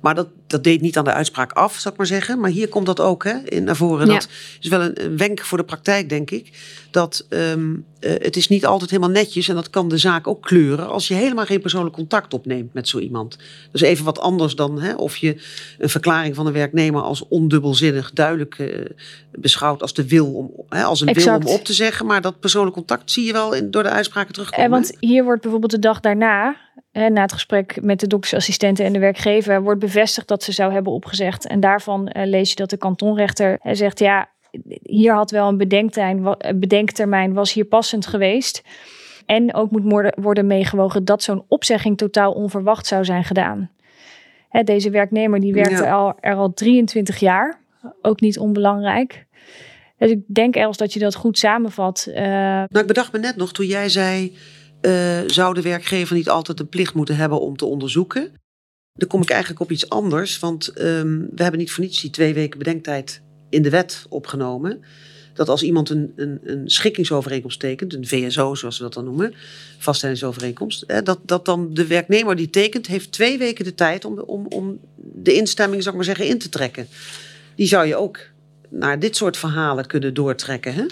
Maar 0.00 0.14
dat, 0.14 0.28
dat 0.46 0.64
deed 0.64 0.80
niet 0.80 0.98
aan 0.98 1.04
de 1.04 1.12
uitspraak 1.12 1.52
af, 1.52 1.74
zou 1.74 1.94
ik 1.94 1.98
maar 1.98 2.08
zeggen. 2.08 2.40
Maar 2.40 2.50
hier 2.50 2.68
komt 2.68 2.86
dat 2.86 3.00
ook 3.00 3.24
hè, 3.24 3.36
in 3.44 3.64
naar 3.64 3.76
voren. 3.76 4.06
Ja. 4.06 4.12
Dat 4.12 4.28
is 4.60 4.68
wel 4.68 4.80
een, 4.82 5.04
een, 5.04 5.16
wenk 5.16 5.40
voor 5.40 5.58
de 5.58 5.64
praktijk, 5.64 6.08
denk 6.08 6.30
ik. 6.30 6.50
Dat 6.96 7.26
um, 7.28 7.86
uh, 8.00 8.10
het 8.10 8.36
is 8.36 8.48
niet 8.48 8.66
altijd 8.66 8.90
helemaal 8.90 9.10
netjes 9.10 9.48
en 9.48 9.54
dat 9.54 9.70
kan 9.70 9.88
de 9.88 9.98
zaak 9.98 10.26
ook 10.26 10.42
kleuren 10.42 10.88
als 10.88 11.08
je 11.08 11.14
helemaal 11.14 11.44
geen 11.44 11.60
persoonlijk 11.60 11.94
contact 11.94 12.34
opneemt 12.34 12.74
met 12.74 12.88
zo 12.88 12.98
iemand. 12.98 13.38
Is 13.72 13.80
even 13.80 14.04
wat 14.04 14.20
anders 14.20 14.54
dan 14.54 14.80
hè, 14.80 14.94
of 14.94 15.16
je 15.16 15.42
een 15.78 15.88
verklaring 15.88 16.34
van 16.34 16.46
een 16.46 16.52
werknemer 16.52 17.02
als 17.02 17.28
ondubbelzinnig 17.28 18.12
duidelijk 18.12 18.58
uh, 18.58 18.84
beschouwt 19.30 19.82
als 19.82 19.94
de 19.94 20.08
wil 20.08 20.34
om, 20.34 20.50
hè, 20.68 20.82
als 20.82 21.00
een 21.00 21.08
exact. 21.08 21.42
wil 21.42 21.52
om 21.52 21.58
op 21.58 21.64
te 21.64 21.72
zeggen. 21.72 22.06
Maar 22.06 22.20
dat 22.20 22.40
persoonlijk 22.40 22.74
contact 22.74 23.10
zie 23.10 23.24
je 23.24 23.32
wel 23.32 23.54
in, 23.54 23.70
door 23.70 23.82
de 23.82 23.88
uitspraken 23.88 24.32
terugkomen. 24.32 24.64
En 24.64 24.70
want 24.70 24.96
hier 25.00 25.24
wordt 25.24 25.42
bijvoorbeeld 25.42 25.72
de 25.72 25.78
dag 25.78 26.00
daarna 26.00 26.56
na 26.92 27.22
het 27.22 27.32
gesprek 27.32 27.82
met 27.82 28.00
de 28.00 28.06
doktersassistenten 28.06 28.84
en 28.84 28.92
de 28.92 28.98
werkgever 28.98 29.62
wordt 29.62 29.80
bevestigd 29.80 30.28
dat 30.28 30.42
ze 30.42 30.52
zou 30.52 30.72
hebben 30.72 30.92
opgezegd. 30.92 31.46
En 31.46 31.60
daarvan 31.60 32.10
lees 32.12 32.48
je 32.48 32.56
dat 32.56 32.70
de 32.70 32.76
kantonrechter 32.76 33.58
zegt: 33.62 33.98
ja, 33.98 34.28
hier 34.82 35.14
had 35.14 35.30
wel 35.30 35.48
een 35.48 35.56
bedenktermijn, 35.56 36.36
bedenktermijn, 36.54 37.32
was 37.32 37.52
hier 37.52 37.64
passend 37.64 38.06
geweest. 38.06 38.62
En 39.26 39.54
ook 39.54 39.70
moet 39.70 40.12
worden 40.16 40.46
meegewogen 40.46 41.04
dat 41.04 41.22
zo'n 41.22 41.44
opzegging 41.48 41.96
totaal 41.96 42.32
onverwacht 42.32 42.86
zou 42.86 43.04
zijn 43.04 43.24
gedaan. 43.24 43.70
Hè, 44.48 44.62
deze 44.62 44.90
werknemer 44.90 45.40
die 45.40 45.52
werkte 45.52 45.82
ja. 45.82 45.92
al, 45.92 46.14
er 46.20 46.34
al 46.34 46.52
23 46.52 47.18
jaar, 47.18 47.60
ook 48.02 48.20
niet 48.20 48.38
onbelangrijk. 48.38 49.26
Dus 49.98 50.10
ik 50.10 50.20
denk 50.26 50.56
Els 50.56 50.76
dat 50.76 50.92
je 50.92 50.98
dat 50.98 51.14
goed 51.14 51.38
samenvat. 51.38 52.06
Uh... 52.08 52.16
Nou, 52.16 52.78
ik 52.78 52.86
bedacht 52.86 53.12
me 53.12 53.18
net 53.18 53.36
nog 53.36 53.52
toen 53.52 53.66
jij 53.66 53.88
zei 53.88 54.36
uh, 54.80 55.20
zou 55.26 55.54
de 55.54 55.62
werkgever 55.62 56.16
niet 56.16 56.28
altijd 56.28 56.58
de 56.58 56.64
plicht 56.64 56.94
moeten 56.94 57.16
hebben 57.16 57.40
om 57.40 57.56
te 57.56 57.64
onderzoeken? 57.64 58.32
Dan 58.92 59.08
kom 59.08 59.22
ik 59.22 59.30
eigenlijk 59.30 59.60
op 59.60 59.70
iets 59.70 59.88
anders, 59.88 60.38
want 60.38 60.80
um, 60.80 61.28
we 61.34 61.42
hebben 61.42 61.60
niet 61.60 61.72
voor 61.72 61.84
niets 61.84 62.00
die 62.00 62.10
twee 62.10 62.34
weken 62.34 62.58
bedenktijd 62.58 63.22
in 63.48 63.62
de 63.62 63.70
wet 63.70 64.06
opgenomen. 64.08 64.82
Dat 65.34 65.48
als 65.48 65.62
iemand 65.62 65.90
een, 65.90 66.12
een, 66.16 66.40
een 66.42 66.70
schikkingsovereenkomst 66.70 67.60
tekent, 67.60 67.94
een 67.94 68.06
VSO 68.06 68.54
zoals 68.54 68.76
we 68.76 68.82
dat 68.82 68.94
dan 68.94 69.04
noemen, 69.04 69.34
vaststellingsovereenkomst, 69.78 71.04
dat, 71.04 71.18
dat 71.22 71.44
dan 71.44 71.74
de 71.74 71.86
werknemer 71.86 72.36
die 72.36 72.50
tekent, 72.50 72.86
heeft 72.86 73.12
twee 73.12 73.38
weken 73.38 73.64
de 73.64 73.74
tijd 73.74 74.04
om, 74.04 74.18
om, 74.18 74.46
om 74.46 74.80
de 74.96 75.34
instemming, 75.34 75.82
zou 75.82 75.96
ik 75.96 76.06
maar 76.06 76.16
zeggen, 76.16 76.34
in 76.34 76.38
te 76.38 76.48
trekken. 76.48 76.88
Die 77.54 77.66
zou 77.66 77.86
je 77.86 77.96
ook 77.96 78.20
naar 78.68 78.98
dit 78.98 79.16
soort 79.16 79.36
verhalen 79.36 79.86
kunnen 79.86 80.14
doortrekken. 80.14 80.74
Hè? 80.74 80.84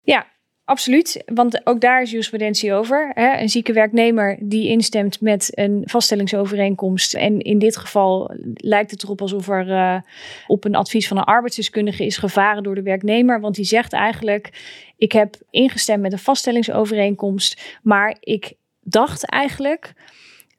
Ja, 0.00 0.26
Absoluut, 0.66 1.22
want 1.26 1.66
ook 1.66 1.80
daar 1.80 2.02
is 2.02 2.10
jurisprudentie 2.10 2.72
over. 2.72 3.10
Hè? 3.14 3.38
Een 3.38 3.48
zieke 3.48 3.72
werknemer 3.72 4.36
die 4.40 4.68
instemt 4.68 5.20
met 5.20 5.50
een 5.50 5.82
vaststellingsovereenkomst. 5.84 7.14
En 7.14 7.40
in 7.40 7.58
dit 7.58 7.76
geval 7.76 8.34
lijkt 8.54 8.90
het 8.90 9.02
erop 9.02 9.20
alsof 9.20 9.48
er 9.48 9.68
uh, 9.68 10.00
op 10.46 10.64
een 10.64 10.74
advies 10.74 11.08
van 11.08 11.16
een 11.16 11.24
arbeidsdeskundige 11.24 12.04
is 12.04 12.16
gevaren 12.16 12.62
door 12.62 12.74
de 12.74 12.82
werknemer. 12.82 13.40
Want 13.40 13.54
die 13.54 13.64
zegt 13.64 13.92
eigenlijk: 13.92 14.52
Ik 14.96 15.12
heb 15.12 15.36
ingestemd 15.50 16.02
met 16.02 16.12
een 16.12 16.18
vaststellingsovereenkomst, 16.18 17.78
maar 17.82 18.16
ik 18.20 18.52
dacht 18.80 19.26
eigenlijk 19.26 19.92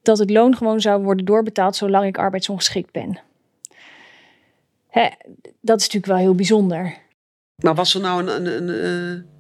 dat 0.01 0.17
het 0.17 0.29
loon 0.29 0.55
gewoon 0.55 0.81
zou 0.81 1.03
worden 1.03 1.25
doorbetaald 1.25 1.75
zolang 1.75 2.05
ik 2.05 2.17
arbeidsongeschikt 2.17 2.91
ben. 2.91 3.19
Hè? 4.89 5.09
Dat 5.61 5.79
is 5.79 5.85
natuurlijk 5.85 6.05
wel 6.05 6.17
heel 6.17 6.35
bijzonder. 6.35 6.97
Maar 7.63 7.75
was 7.75 7.95
er 7.95 8.01
nou 8.01 8.27
een. 8.27 8.45
een, 8.45 8.85
een 8.85 9.33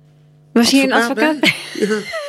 was 0.59 0.71
hier 0.71 0.83
een 0.83 0.93
advocaat? 0.93 1.37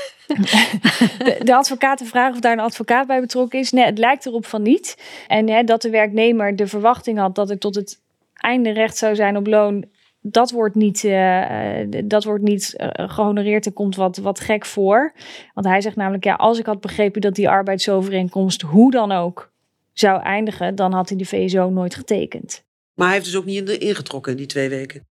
De, 1.19 1.37
de 1.45 1.55
advocaten 1.55 2.07
vragen 2.07 2.35
of 2.35 2.41
daar 2.41 2.53
een 2.53 2.61
advocaat 2.61 3.07
bij 3.07 3.21
betrokken 3.21 3.59
is. 3.59 3.73
Nee, 3.73 3.85
het 3.85 3.99
lijkt 3.99 4.27
erop 4.27 4.47
van 4.47 4.63
niet. 4.63 4.97
En 5.27 5.49
hè, 5.49 5.65
dat 5.65 5.83
de 5.83 5.91
werknemer 5.91 6.57
de 6.57 6.67
verwachting 6.67 7.19
had 7.19 7.35
dat 7.35 7.49
het 7.49 7.61
tot 7.61 7.75
het 7.75 8.01
einde 8.35 8.71
recht 8.71 8.97
zou 8.97 9.15
zijn 9.15 9.37
op 9.37 9.47
loon. 9.47 9.85
Dat 10.21 10.51
wordt 10.51 10.75
niet, 10.75 11.03
uh, 11.03 11.81
dat 12.05 12.25
wordt 12.25 12.43
niet 12.43 12.75
uh, 12.77 12.89
gehonoreerd. 12.93 13.67
Er 13.67 13.73
komt 13.73 13.97
wat, 13.97 14.17
wat 14.17 14.41
gek 14.41 14.65
voor. 14.65 15.13
Want 15.55 15.67
hij 15.67 15.81
zegt 15.81 15.97
namelijk: 15.97 16.25
ja, 16.25 16.35
als 16.35 16.59
ik 16.59 16.67
had 16.67 16.81
begrepen 16.81 17.21
dat 17.21 17.35
die 17.35 17.49
arbeidsovereenkomst 17.49 18.63
hoe 18.63 18.91
dan 18.91 19.13
ook 19.13 19.53
zou 19.93 20.23
eindigen, 20.23 20.75
dan 20.75 20.93
had 20.93 21.09
hij 21.09 21.19
de 21.19 21.25
VSO 21.25 21.71
nooit 21.71 21.95
getekend. 21.95 22.65
Maar 22.95 23.07
hij 23.07 23.17
heeft 23.17 23.29
dus 23.29 23.37
ook 23.37 23.45
niet 23.45 23.69
ingetrokken 23.69 24.33
in 24.33 24.39
die 24.39 24.47
twee 24.47 24.69
weken. 24.69 25.07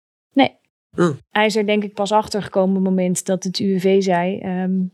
Oh. 0.97 1.17
Hij 1.31 1.47
is 1.47 1.57
er 1.57 1.67
denk 1.67 1.85
ik 1.85 1.95
pas 1.95 2.13
achter 2.13 2.43
gekomen 2.43 2.77
op 2.77 2.85
het 2.85 2.91
moment 2.91 3.27
dat 3.27 3.45
het 3.45 3.59
UWV 3.59 4.03
zei: 4.03 4.41
um, 4.63 4.93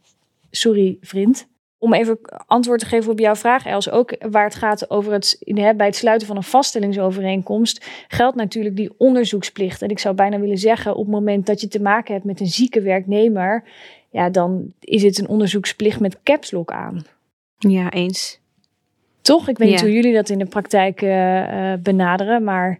Sorry, 0.51 0.97
vriend. 1.01 1.49
Om 1.79 1.95
even 1.95 2.19
antwoord 2.47 2.81
te 2.81 2.87
geven 2.87 3.11
op 3.11 3.19
jouw 3.19 3.35
vraag, 3.35 3.67
Els, 3.67 3.91
ook 3.91 4.17
waar 4.31 4.45
het 4.45 4.55
gaat 4.55 4.91
over 4.91 5.13
het 5.13 5.39
bij 5.77 5.87
het 5.87 5.97
sluiten 5.97 6.27
van 6.27 6.37
een 6.37 6.43
vaststellingsovereenkomst, 6.43 7.87
geldt 8.09 8.37
natuurlijk 8.37 8.77
die 8.77 8.93
onderzoeksplicht. 8.97 9.83
En 9.83 9.89
ik 9.89 9.99
zou 9.99 10.15
bijna 10.15 10.41
willen 10.41 10.59
zeggen, 10.59 10.95
op 10.95 11.05
het 11.05 11.15
moment 11.15 11.47
dat 11.47 11.61
je 11.61 11.69
te 11.69 11.81
maken 11.81 12.15
hebt 12.15 12.27
met 12.27 12.41
een 12.41 12.47
zieke 12.47 12.81
werknemer, 12.81 13.65
ja, 14.11 14.31
dan 14.31 14.73
is 14.81 15.03
het 15.03 15.19
een 15.19 15.29
onderzoeksplicht 15.29 16.01
met 16.01 16.23
caps 16.23 16.51
lock 16.51 16.73
aan. 16.73 17.05
Ja, 17.59 17.91
eens. 17.91 18.41
Toch? 19.21 19.49
Ik 19.49 19.59
weet 19.59 19.69
ja. 19.69 19.75
niet 19.75 19.85
hoe 19.85 19.93
jullie 19.93 20.15
dat 20.15 20.29
in 20.29 20.39
de 20.39 20.47
praktijk 20.47 21.03
uh, 21.03 21.41
uh, 21.41 21.79
benaderen, 21.79 22.45
maar 22.45 22.79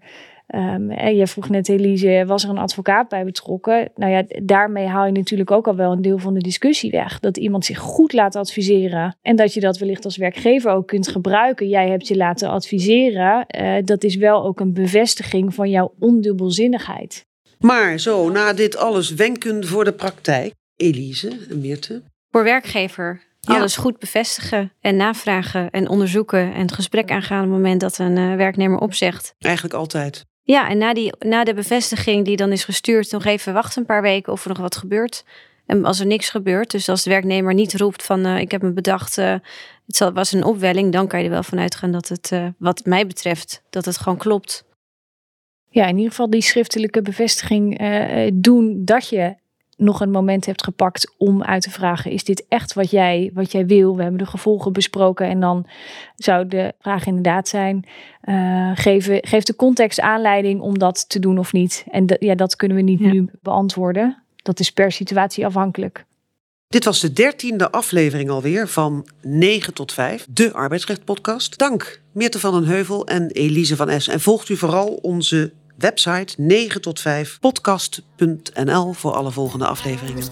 Um, 0.55 0.91
en 0.91 1.17
je 1.17 1.27
vroeg 1.27 1.49
net, 1.49 1.69
Elise, 1.69 2.25
was 2.27 2.45
er 2.45 2.51
een 2.51 2.59
advocaat 2.59 3.09
bij 3.09 3.25
betrokken? 3.25 3.91
Nou 3.95 4.13
ja, 4.13 4.25
daarmee 4.43 4.87
haal 4.87 5.07
je 5.07 5.13
natuurlijk 5.13 5.51
ook 5.51 5.67
al 5.67 5.77
wel 5.77 5.93
een 5.93 6.03
deel 6.03 6.19
van 6.19 6.35
de 6.35 6.41
discussie 6.41 6.91
weg. 6.91 7.21
Dat 7.21 7.37
iemand 7.37 7.65
zich 7.65 7.79
goed 7.79 8.13
laat 8.13 8.37
adviseren 8.37 9.17
en 9.23 9.37
dat 9.37 9.55
je 9.55 9.61
dat 9.61 9.79
wellicht 9.79 10.05
als 10.05 10.17
werkgever 10.17 10.71
ook 10.71 10.87
kunt 10.87 11.09
gebruiken. 11.09 11.69
Jij 11.69 11.89
hebt 11.89 12.09
je 12.09 12.17
laten 12.17 12.49
adviseren. 12.49 13.47
Uh, 13.61 13.75
dat 13.85 14.05
is 14.05 14.17
wel 14.17 14.45
ook 14.45 14.61
een 14.61 14.73
bevestiging 14.73 15.55
van 15.55 15.71
jouw 15.71 15.95
ondubbelzinnigheid. 15.99 17.27
Maar 17.59 17.99
zo, 17.99 18.31
na 18.31 18.53
dit 18.53 18.77
alles 18.77 19.15
wenken 19.15 19.67
voor 19.67 19.85
de 19.85 19.93
praktijk, 19.93 20.55
Elise 20.77 21.39
en 21.51 21.61
Meerte. 21.61 22.03
Voor 22.31 22.45
werkgever 22.45 23.23
ja. 23.41 23.55
alles 23.55 23.77
goed 23.77 23.99
bevestigen 23.99 24.73
en 24.81 24.97
navragen 24.97 25.71
en 25.71 25.89
onderzoeken 25.89 26.55
en 26.55 26.61
het 26.61 26.73
gesprek 26.73 27.11
aangaan 27.11 27.45
op 27.45 27.45
het 27.45 27.55
moment 27.55 27.81
dat 27.81 27.99
een 27.99 28.17
uh, 28.17 28.37
werknemer 28.37 28.79
opzegt. 28.79 29.35
Eigenlijk 29.39 29.75
altijd. 29.75 30.25
Ja, 30.47 30.69
en 30.69 30.79
na, 30.79 30.95
die, 30.95 31.13
na 31.19 31.45
de 31.45 31.55
bevestiging 31.55 32.25
die 32.25 32.37
dan 32.37 32.53
is 32.53 32.65
gestuurd, 32.65 33.11
nog 33.11 33.25
even 33.25 33.53
wachten 33.53 33.81
een 33.81 33.87
paar 33.87 34.03
weken 34.03 34.33
of 34.33 34.43
er 34.43 34.49
nog 34.49 34.59
wat 34.59 34.77
gebeurt. 34.77 35.25
En 35.67 35.85
als 35.85 36.01
er 36.01 36.07
niks 36.07 36.31
gebeurt, 36.31 36.71
dus 36.71 36.89
als 36.89 37.03
de 37.03 37.11
werknemer 37.11 37.55
niet 37.55 37.75
roept 37.75 38.03
van 38.03 38.27
uh, 38.27 38.39
ik 38.39 38.51
heb 38.51 38.63
me 38.63 38.73
bedacht, 38.73 39.19
uh, 39.19 39.35
het 39.87 39.99
was 40.13 40.33
een 40.33 40.45
opwelling, 40.45 40.93
dan 40.93 41.09
kan 41.09 41.19
je 41.19 41.25
er 41.25 41.31
wel 41.31 41.43
van 41.43 41.59
uitgaan 41.59 41.91
dat 41.91 42.09
het, 42.09 42.31
uh, 42.33 42.47
wat 42.59 42.85
mij 42.85 43.07
betreft, 43.07 43.63
dat 43.71 43.85
het 43.85 43.99
gewoon 43.99 44.19
klopt. 44.19 44.65
Ja, 45.69 45.87
in 45.87 45.97
ieder 45.97 46.11
geval 46.11 46.31
die 46.31 46.43
schriftelijke 46.43 47.03
bevestiging 47.03 47.79
doen 48.35 48.85
dat 48.85 49.09
je 49.09 49.35
nog 49.77 50.01
een 50.01 50.11
moment 50.11 50.47
hebt 50.47 50.65
gepakt 50.65 51.15
om 51.19 51.43
uit 51.43 51.63
te 51.63 51.71
vragen: 51.71 52.11
is 52.11 52.25
dit 52.25 52.45
echt 52.49 52.73
wat 52.73 52.91
jij, 52.91 53.31
wat 53.35 53.53
jij 53.53 53.67
wil? 53.67 53.97
We 53.97 54.03
hebben 54.03 54.21
de 54.21 54.27
gevolgen 54.27 54.73
besproken 54.73 55.27
en 55.27 55.41
dan 55.41 55.67
zou 56.17 56.49
de 56.49 56.73
vraag 56.81 57.07
inderdaad 57.07 57.49
zijn: 57.49 57.87
uh, 58.25 58.71
geef, 58.75 59.09
geef 59.21 59.45
de 59.45 59.57
context 59.57 60.01
aanleiding 60.01 60.61
om 60.61 60.79
dat 60.79 61.09
te 61.09 61.19
doen 61.19 61.39
of 61.39 61.53
niet? 61.53 61.85
En 61.91 62.17
ja, 62.19 62.35
dat 62.35 62.57
kunnen 62.57 62.77
we 62.77 62.83
niet 62.83 63.01
ja. 63.01 63.11
nu 63.13 63.31
beantwoorden. 63.43 64.23
Dat 64.37 64.61
is 64.61 64.73
per 64.73 64.93
situatie 64.93 65.47
afhankelijk. 65.47 66.05
Dit 66.69 66.85
was 66.85 67.01
de 67.01 67.13
dertiende 67.13 67.71
aflevering 67.71 68.31
alweer 68.31 68.69
van 68.69 69.07
9 69.23 69.75
tot 69.75 69.93
5, 69.93 70.27
de 70.31 70.53
arbeidsrecht-podcast. 70.53 71.59
Dank 71.59 72.01
Meerte 72.13 72.41
van 72.41 72.53
den 72.53 72.65
Heuvel 72.65 73.07
en 73.07 73.31
Elise 73.31 73.77
van 73.77 73.89
Es. 73.89 74.09
En 74.09 74.21
volgt 74.21 74.49
u 74.49 74.57
vooral 74.57 74.99
onze 75.03 75.53
website 75.79 76.35
9 76.37 76.81
tot 76.81 77.01
5 77.01 77.39
podcast.nl 77.41 78.93
voor 78.93 79.13
alle 79.13 79.31
volgende 79.31 79.67
afleveringen. 79.67 80.25